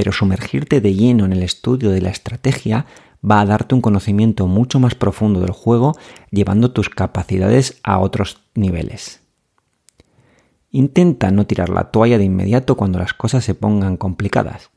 pero 0.00 0.12
sumergirte 0.12 0.80
de 0.80 0.94
lleno 0.94 1.26
en 1.26 1.34
el 1.34 1.42
estudio 1.42 1.90
de 1.90 2.00
la 2.00 2.08
estrategia 2.08 2.86
va 3.22 3.42
a 3.42 3.44
darte 3.44 3.74
un 3.74 3.82
conocimiento 3.82 4.46
mucho 4.46 4.80
más 4.80 4.94
profundo 4.94 5.40
del 5.42 5.50
juego, 5.50 5.94
llevando 6.30 6.70
tus 6.70 6.88
capacidades 6.88 7.78
a 7.82 7.98
otros 7.98 8.38
niveles. 8.54 9.20
Intenta 10.70 11.30
no 11.30 11.46
tirar 11.46 11.68
la 11.68 11.90
toalla 11.90 12.16
de 12.16 12.24
inmediato 12.24 12.78
cuando 12.78 12.98
las 12.98 13.12
cosas 13.12 13.44
se 13.44 13.54
pongan 13.54 13.98
complicadas. 13.98 14.70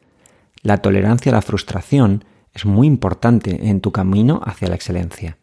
La 0.62 0.82
tolerancia 0.82 1.32
a 1.32 1.36
la 1.36 1.42
frustración 1.42 2.26
es 2.54 2.66
muy 2.66 2.86
importante 2.86 3.70
en 3.70 3.80
tu 3.80 3.94
camino 3.94 4.42
hacia 4.44 4.68
la 4.68 4.76
excelencia. 4.76 5.38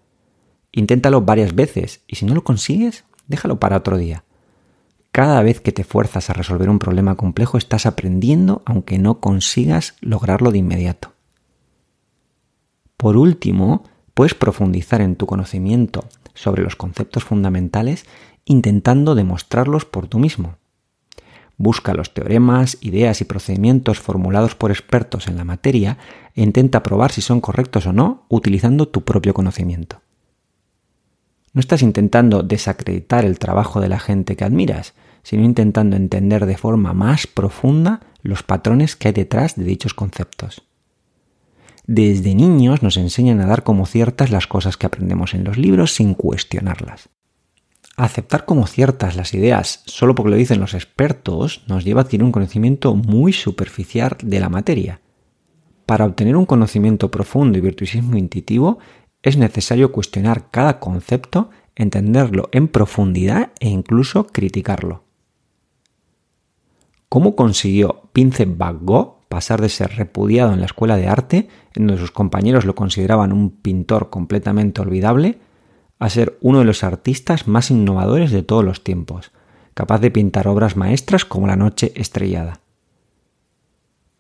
Inténtalo 0.73 1.23
varias 1.23 1.55
veces 1.55 2.03
y 2.07 2.16
si 2.16 2.27
no 2.27 2.35
lo 2.35 2.45
consigues, 2.45 3.05
déjalo 3.29 3.59
para 3.59 3.79
otro 3.79 3.97
día. 3.97 4.25
Cada 5.12 5.42
vez 5.42 5.61
que 5.61 5.73
te 5.73 5.83
fuerzas 5.83 6.31
a 6.31 6.35
resolver 6.35 6.70
un 6.70 6.79
problema 6.79 7.16
complejo 7.16 7.59
estás 7.59 7.85
aprendiendo 7.85 8.62
aunque 8.64 8.99
no 8.99 9.20
consigas 9.20 9.94
lograrlo 10.01 10.53
de 10.53 10.59
inmediato. 10.59 11.12
Por 12.96 13.16
último, 13.16 13.85
puedes 14.14 14.35
profundizar 14.35 15.01
en 15.01 15.16
tu 15.16 15.27
conocimiento 15.27 16.05
sobre 16.35 16.62
los 16.62 16.77
conceptos 16.77 17.25
fundamentales 17.25 18.07
intentando 18.44 19.14
demostrarlos 19.14 19.85
por 19.85 20.07
tú 20.07 20.18
mismo. 20.18 20.57
Busca 21.57 21.92
los 21.92 22.14
teoremas, 22.14 22.79
ideas 22.81 23.20
y 23.20 23.25
procedimientos 23.25 23.99
formulados 23.99 24.55
por 24.55 24.70
expertos 24.70 25.27
en 25.27 25.37
la 25.37 25.44
materia 25.44 25.99
e 26.35 26.42
intenta 26.42 26.83
probar 26.83 27.12
si 27.12 27.20
son 27.20 27.40
correctos 27.40 27.87
o 27.87 27.92
no 27.92 28.25
utilizando 28.29 28.88
tu 28.88 29.03
propio 29.03 29.35
conocimiento. 29.35 30.01
No 31.53 31.61
estás 31.61 31.83
intentando 31.83 32.43
desacreditar 32.43 33.25
el 33.25 33.39
trabajo 33.39 33.81
de 33.81 33.89
la 33.89 33.99
gente 33.99 34.37
que 34.37 34.45
admiras, 34.45 34.95
sino 35.23 35.45
intentando 35.45 35.97
entender 35.97 36.47
de 36.47 36.57
forma 36.57 36.93
más 36.93 37.27
profunda 37.27 38.01
los 38.23 38.43
patrones 38.43 38.97
que 38.97 39.09
hay 39.09 39.15
detrás 39.15 39.57
de 39.57 39.65
dichos 39.65 39.95
conceptos. 39.95 40.63
Desde 41.87 42.35
niños 42.35 42.83
nos 42.83 42.97
enseñan 42.97 43.41
a 43.41 43.47
dar 43.47 43.65
como 43.65 43.85
ciertas 43.85 44.31
las 44.31 44.47
cosas 44.47 44.77
que 44.77 44.87
aprendemos 44.87 45.35
en 45.35 45.43
los 45.43 45.59
libros 45.59 45.93
sin 45.95 46.15
cuestionarlas. 46.15 47.09
Aceptar 47.97 48.45
como 48.45 48.67
ciertas 48.67 49.17
las 49.17 49.35
ideas 49.35 49.83
solo 49.87 50.15
porque 50.15 50.31
lo 50.31 50.37
dicen 50.37 50.61
los 50.61 50.75
expertos 50.75 51.65
nos 51.67 51.85
lleva 51.85 52.03
a 52.03 52.05
adquirir 52.05 52.25
un 52.25 52.33
conocimiento 52.33 52.95
muy 52.95 53.33
superficial 53.33 54.17
de 54.23 54.41
la 54.41 54.49
materia. 54.49 55.01
Para 55.85 56.07
obtener 56.07 56.37
un 56.37 56.47
conocimiento 56.47 57.11
profundo 57.11 57.59
y 57.59 57.61
virtuosismo 57.61 58.17
intuitivo 58.17 58.79
es 59.22 59.37
necesario 59.37 59.92
cuestionar 59.92 60.50
cada 60.50 60.80
concepto, 60.80 61.50
entenderlo 61.74 62.48
en 62.52 62.68
profundidad 62.68 63.52
e 63.61 63.68
incluso 63.68 64.26
criticarlo. 64.26 65.04
¿Cómo 67.09 67.35
consiguió 67.35 68.02
Vincent 68.14 68.56
Van 68.56 68.87
Gogh 68.87 69.20
pasar 69.28 69.61
de 69.61 69.68
ser 69.68 69.96
repudiado 69.96 70.52
en 70.52 70.61
la 70.61 70.66
escuela 70.66 70.96
de 70.96 71.06
arte, 71.06 71.48
en 71.74 71.87
donde 71.87 72.00
sus 72.00 72.11
compañeros 72.11 72.64
lo 72.64 72.74
consideraban 72.74 73.33
un 73.33 73.50
pintor 73.50 74.11
completamente 74.11 74.80
olvidable, 74.80 75.38
a 76.00 76.09
ser 76.09 76.37
uno 76.40 76.59
de 76.59 76.64
los 76.64 76.83
artistas 76.83 77.46
más 77.46 77.70
innovadores 77.70 78.33
de 78.33 78.42
todos 78.42 78.64
los 78.64 78.83
tiempos, 78.83 79.30
capaz 79.74 80.00
de 80.00 80.11
pintar 80.11 80.48
obras 80.48 80.76
maestras 80.76 81.24
como 81.24 81.46
La 81.46 81.56
Noche 81.56 81.92
Estrellada? 81.94 82.61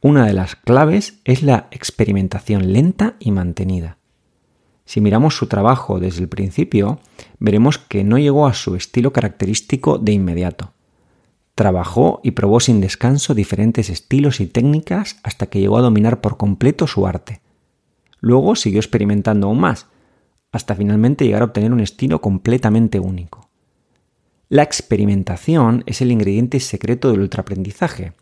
Una 0.00 0.26
de 0.26 0.32
las 0.32 0.54
claves 0.54 1.20
es 1.24 1.42
la 1.42 1.68
experimentación 1.72 2.72
lenta 2.72 3.16
y 3.18 3.32
mantenida. 3.32 3.98
Si 4.90 5.00
miramos 5.00 5.36
su 5.36 5.46
trabajo 5.46 6.00
desde 6.00 6.22
el 6.22 6.28
principio, 6.28 6.98
veremos 7.38 7.78
que 7.78 8.02
no 8.02 8.18
llegó 8.18 8.48
a 8.48 8.54
su 8.54 8.74
estilo 8.74 9.12
característico 9.12 9.98
de 9.98 10.10
inmediato. 10.10 10.72
Trabajó 11.54 12.20
y 12.24 12.32
probó 12.32 12.58
sin 12.58 12.80
descanso 12.80 13.32
diferentes 13.32 13.88
estilos 13.88 14.40
y 14.40 14.48
técnicas 14.48 15.20
hasta 15.22 15.46
que 15.46 15.60
llegó 15.60 15.78
a 15.78 15.82
dominar 15.82 16.20
por 16.20 16.36
completo 16.36 16.88
su 16.88 17.06
arte. 17.06 17.40
Luego 18.18 18.56
siguió 18.56 18.80
experimentando 18.80 19.46
aún 19.46 19.60
más, 19.60 19.86
hasta 20.50 20.74
finalmente 20.74 21.24
llegar 21.24 21.42
a 21.42 21.44
obtener 21.44 21.72
un 21.72 21.78
estilo 21.78 22.20
completamente 22.20 22.98
único. 22.98 23.48
La 24.48 24.64
experimentación 24.64 25.84
es 25.86 26.00
el 26.00 26.10
ingrediente 26.10 26.58
secreto 26.58 27.12
del 27.12 27.20
ultraaprendizaje, 27.20 28.14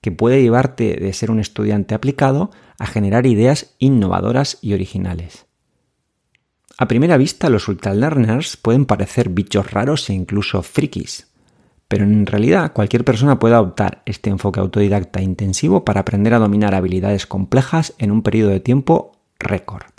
que 0.00 0.12
puede 0.12 0.40
llevarte 0.40 0.96
de 0.96 1.12
ser 1.12 1.30
un 1.30 1.40
estudiante 1.40 1.94
aplicado 1.94 2.52
a 2.78 2.86
generar 2.86 3.26
ideas 3.26 3.74
innovadoras 3.78 4.56
y 4.62 4.72
originales. 4.72 5.49
A 6.80 6.88
primera 6.88 7.18
vista, 7.18 7.50
los 7.50 7.68
ultralearners 7.68 8.56
pueden 8.56 8.86
parecer 8.86 9.28
bichos 9.28 9.70
raros 9.70 10.08
e 10.08 10.14
incluso 10.14 10.62
frikis, 10.62 11.28
pero 11.88 12.04
en 12.04 12.24
realidad 12.24 12.72
cualquier 12.72 13.04
persona 13.04 13.38
puede 13.38 13.54
adoptar 13.54 14.00
este 14.06 14.30
enfoque 14.30 14.60
autodidacta 14.60 15.20
intensivo 15.20 15.84
para 15.84 16.00
aprender 16.00 16.32
a 16.32 16.38
dominar 16.38 16.74
habilidades 16.74 17.26
complejas 17.26 17.92
en 17.98 18.10
un 18.10 18.22
periodo 18.22 18.52
de 18.52 18.60
tiempo 18.60 19.12
récord. 19.38 19.92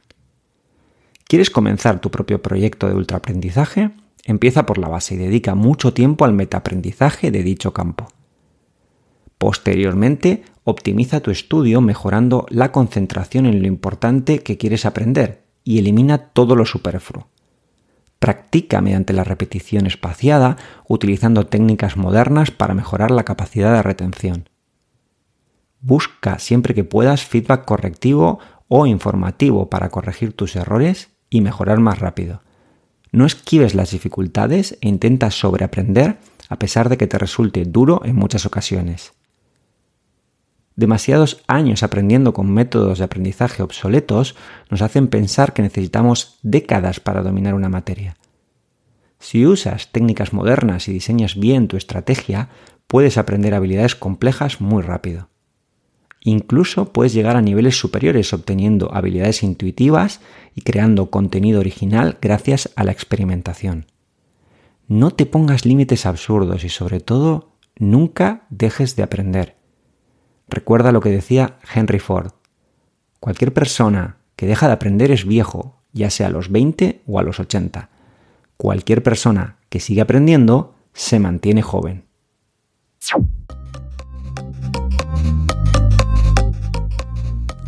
¿Quieres 1.27 1.51
comenzar 1.51 2.01
tu 2.01 2.09
propio 2.09 2.41
proyecto 2.41 2.87
de 2.87 2.95
ultraaprendizaje? 2.95 3.91
Empieza 4.23 4.65
por 4.65 4.79
la 4.79 4.87
base 4.87 5.13
y 5.13 5.17
dedica 5.17 5.53
mucho 5.53 5.93
tiempo 5.93 6.25
al 6.25 6.33
metaaprendizaje 6.33 7.29
de 7.29 7.43
dicho 7.43 7.73
campo. 7.73 8.07
Posteriormente, 9.37 10.41
optimiza 10.63 11.19
tu 11.19 11.29
estudio 11.29 11.79
mejorando 11.79 12.47
la 12.49 12.71
concentración 12.71 13.45
en 13.45 13.61
lo 13.61 13.67
importante 13.67 14.39
que 14.39 14.57
quieres 14.57 14.87
aprender 14.87 15.50
y 15.63 15.79
elimina 15.79 16.17
todo 16.17 16.55
lo 16.55 16.65
superfluo. 16.65 17.27
Practica 18.19 18.81
mediante 18.81 19.13
la 19.13 19.23
repetición 19.23 19.87
espaciada, 19.87 20.57
utilizando 20.87 21.47
técnicas 21.47 21.97
modernas 21.97 22.51
para 22.51 22.73
mejorar 22.73 23.11
la 23.11 23.23
capacidad 23.23 23.73
de 23.73 23.81
retención. 23.81 24.49
Busca 25.79 26.37
siempre 26.37 26.75
que 26.75 26.83
puedas 26.83 27.25
feedback 27.25 27.65
correctivo 27.65 28.39
o 28.67 28.85
informativo 28.85 29.69
para 29.69 29.89
corregir 29.89 30.33
tus 30.33 30.55
errores 30.55 31.09
y 31.29 31.41
mejorar 31.41 31.79
más 31.79 31.99
rápido. 31.99 32.43
No 33.11 33.25
esquives 33.25 33.75
las 33.75 33.91
dificultades 33.91 34.77
e 34.81 34.87
intenta 34.87 35.31
sobreaprender 35.31 36.17
a 36.47 36.59
pesar 36.59 36.89
de 36.89 36.97
que 36.97 37.07
te 37.07 37.17
resulte 37.17 37.65
duro 37.65 38.01
en 38.05 38.15
muchas 38.15 38.45
ocasiones. 38.45 39.13
Demasiados 40.75 41.43
años 41.47 41.83
aprendiendo 41.83 42.33
con 42.33 42.51
métodos 42.51 42.99
de 42.99 43.05
aprendizaje 43.05 43.61
obsoletos 43.61 44.35
nos 44.69 44.81
hacen 44.81 45.07
pensar 45.07 45.53
que 45.53 45.61
necesitamos 45.61 46.39
décadas 46.41 46.99
para 46.99 47.21
dominar 47.21 47.53
una 47.53 47.69
materia. 47.69 48.17
Si 49.19 49.45
usas 49.45 49.91
técnicas 49.91 50.33
modernas 50.33 50.87
y 50.87 50.93
diseñas 50.93 51.35
bien 51.35 51.67
tu 51.67 51.77
estrategia, 51.77 52.49
puedes 52.87 53.17
aprender 53.17 53.53
habilidades 53.53 53.95
complejas 53.95 54.61
muy 54.61 54.81
rápido. 54.81 55.29
Incluso 56.23 56.93
puedes 56.93 57.13
llegar 57.13 57.35
a 57.35 57.41
niveles 57.41 57.77
superiores 57.77 58.31
obteniendo 58.33 58.93
habilidades 58.93 59.43
intuitivas 59.43 60.21
y 60.55 60.61
creando 60.61 61.09
contenido 61.09 61.59
original 61.59 62.17
gracias 62.21 62.71
a 62.75 62.83
la 62.83 62.91
experimentación. 62.91 63.87
No 64.87 65.11
te 65.11 65.25
pongas 65.25 65.65
límites 65.65 66.05
absurdos 66.05 66.63
y 66.63 66.69
sobre 66.69 66.99
todo 66.99 67.53
nunca 67.77 68.45
dejes 68.49 68.95
de 68.95 69.03
aprender. 69.03 69.60
Recuerda 70.51 70.91
lo 70.91 70.99
que 70.99 71.09
decía 71.09 71.57
Henry 71.73 71.99
Ford. 71.99 72.33
Cualquier 73.21 73.53
persona 73.53 74.17
que 74.35 74.45
deja 74.45 74.67
de 74.67 74.73
aprender 74.73 75.09
es 75.09 75.25
viejo, 75.25 75.81
ya 75.93 76.09
sea 76.09 76.27
a 76.27 76.29
los 76.29 76.51
20 76.51 77.03
o 77.07 77.19
a 77.19 77.23
los 77.23 77.39
80. 77.39 77.89
Cualquier 78.57 79.01
persona 79.01 79.55
que 79.69 79.79
sigue 79.79 80.01
aprendiendo 80.01 80.75
se 80.93 81.19
mantiene 81.19 81.61
joven. 81.61 82.03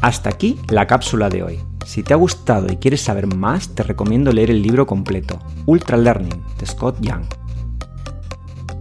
Hasta 0.01 0.29
aquí 0.29 0.59
la 0.67 0.85
cápsula 0.85 1.29
de 1.29 1.43
hoy. 1.43 1.59
Si 1.85 2.03
te 2.03 2.13
ha 2.13 2.17
gustado 2.17 2.67
y 2.69 2.75
quieres 2.75 2.99
saber 2.99 3.33
más, 3.33 3.75
te 3.75 3.83
recomiendo 3.83 4.33
leer 4.33 4.51
el 4.51 4.61
libro 4.61 4.85
completo, 4.85 5.39
Ultra 5.65 5.95
Learning, 5.95 6.43
de 6.59 6.65
Scott 6.65 6.97
Young. 6.99 7.23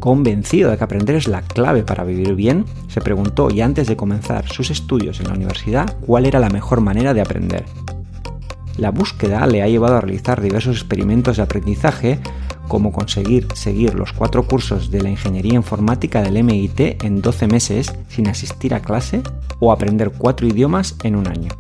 Convencido 0.03 0.73
de 0.73 0.79
que 0.79 0.83
aprender 0.83 1.15
es 1.15 1.29
la 1.29 1.43
clave 1.43 1.85
para 1.85 2.03
vivir 2.03 2.35
bien, 2.35 2.65
se 2.89 3.01
preguntó 3.01 3.53
y 3.53 3.61
antes 3.61 3.87
de 3.87 3.95
comenzar 3.95 4.49
sus 4.49 4.73
estudios 4.73 5.21
en 5.21 5.29
la 5.29 5.35
universidad 5.35 5.97
cuál 6.01 6.27
era 6.27 6.41
la 6.41 6.49
mejor 6.49 6.81
manera 6.81 7.15
de 7.15 7.21
aprender. 7.21 7.65
La 8.79 8.91
búsqueda 8.91 9.47
le 9.47 9.63
ha 9.63 9.69
llevado 9.69 9.95
a 9.95 10.01
realizar 10.01 10.41
diversos 10.41 10.75
experimentos 10.75 11.37
de 11.37 11.45
aprendizaje, 11.45 12.19
como 12.67 12.91
conseguir 12.91 13.47
seguir 13.55 13.95
los 13.95 14.13
cuatro 14.13 14.45
cursos 14.45 14.91
de 14.91 15.03
la 15.03 15.09
ingeniería 15.09 15.55
informática 15.55 16.21
del 16.21 16.43
MIT 16.43 17.05
en 17.05 17.23
12 17.23 17.47
meses 17.47 17.95
sin 18.09 18.27
asistir 18.27 18.75
a 18.75 18.81
clase 18.81 19.23
o 19.61 19.71
aprender 19.71 20.11
cuatro 20.11 20.49
idiomas 20.49 20.97
en 21.05 21.15
un 21.15 21.29
año. 21.29 21.53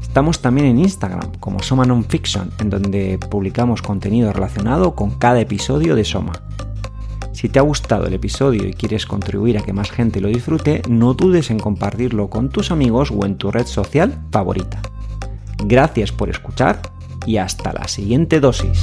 Estamos 0.00 0.40
también 0.40 0.68
en 0.68 0.78
Instagram 0.78 1.32
como 1.38 1.62
Soma 1.62 1.84
Nonfiction, 1.84 2.50
en 2.60 2.70
donde 2.70 3.18
publicamos 3.30 3.82
contenido 3.82 4.32
relacionado 4.32 4.94
con 4.94 5.10
cada 5.18 5.38
episodio 5.38 5.94
de 5.96 6.04
Soma. 6.06 6.32
Si 7.36 7.50
te 7.50 7.58
ha 7.58 7.62
gustado 7.62 8.06
el 8.06 8.14
episodio 8.14 8.66
y 8.66 8.72
quieres 8.72 9.04
contribuir 9.04 9.58
a 9.58 9.60
que 9.60 9.74
más 9.74 9.90
gente 9.90 10.22
lo 10.22 10.28
disfrute, 10.28 10.80
no 10.88 11.12
dudes 11.12 11.50
en 11.50 11.58
compartirlo 11.58 12.30
con 12.30 12.48
tus 12.48 12.70
amigos 12.70 13.10
o 13.14 13.26
en 13.26 13.36
tu 13.36 13.50
red 13.50 13.66
social 13.66 14.18
favorita. 14.32 14.80
Gracias 15.62 16.12
por 16.12 16.30
escuchar 16.30 16.80
y 17.26 17.36
hasta 17.36 17.74
la 17.74 17.88
siguiente 17.88 18.40
dosis. 18.40 18.80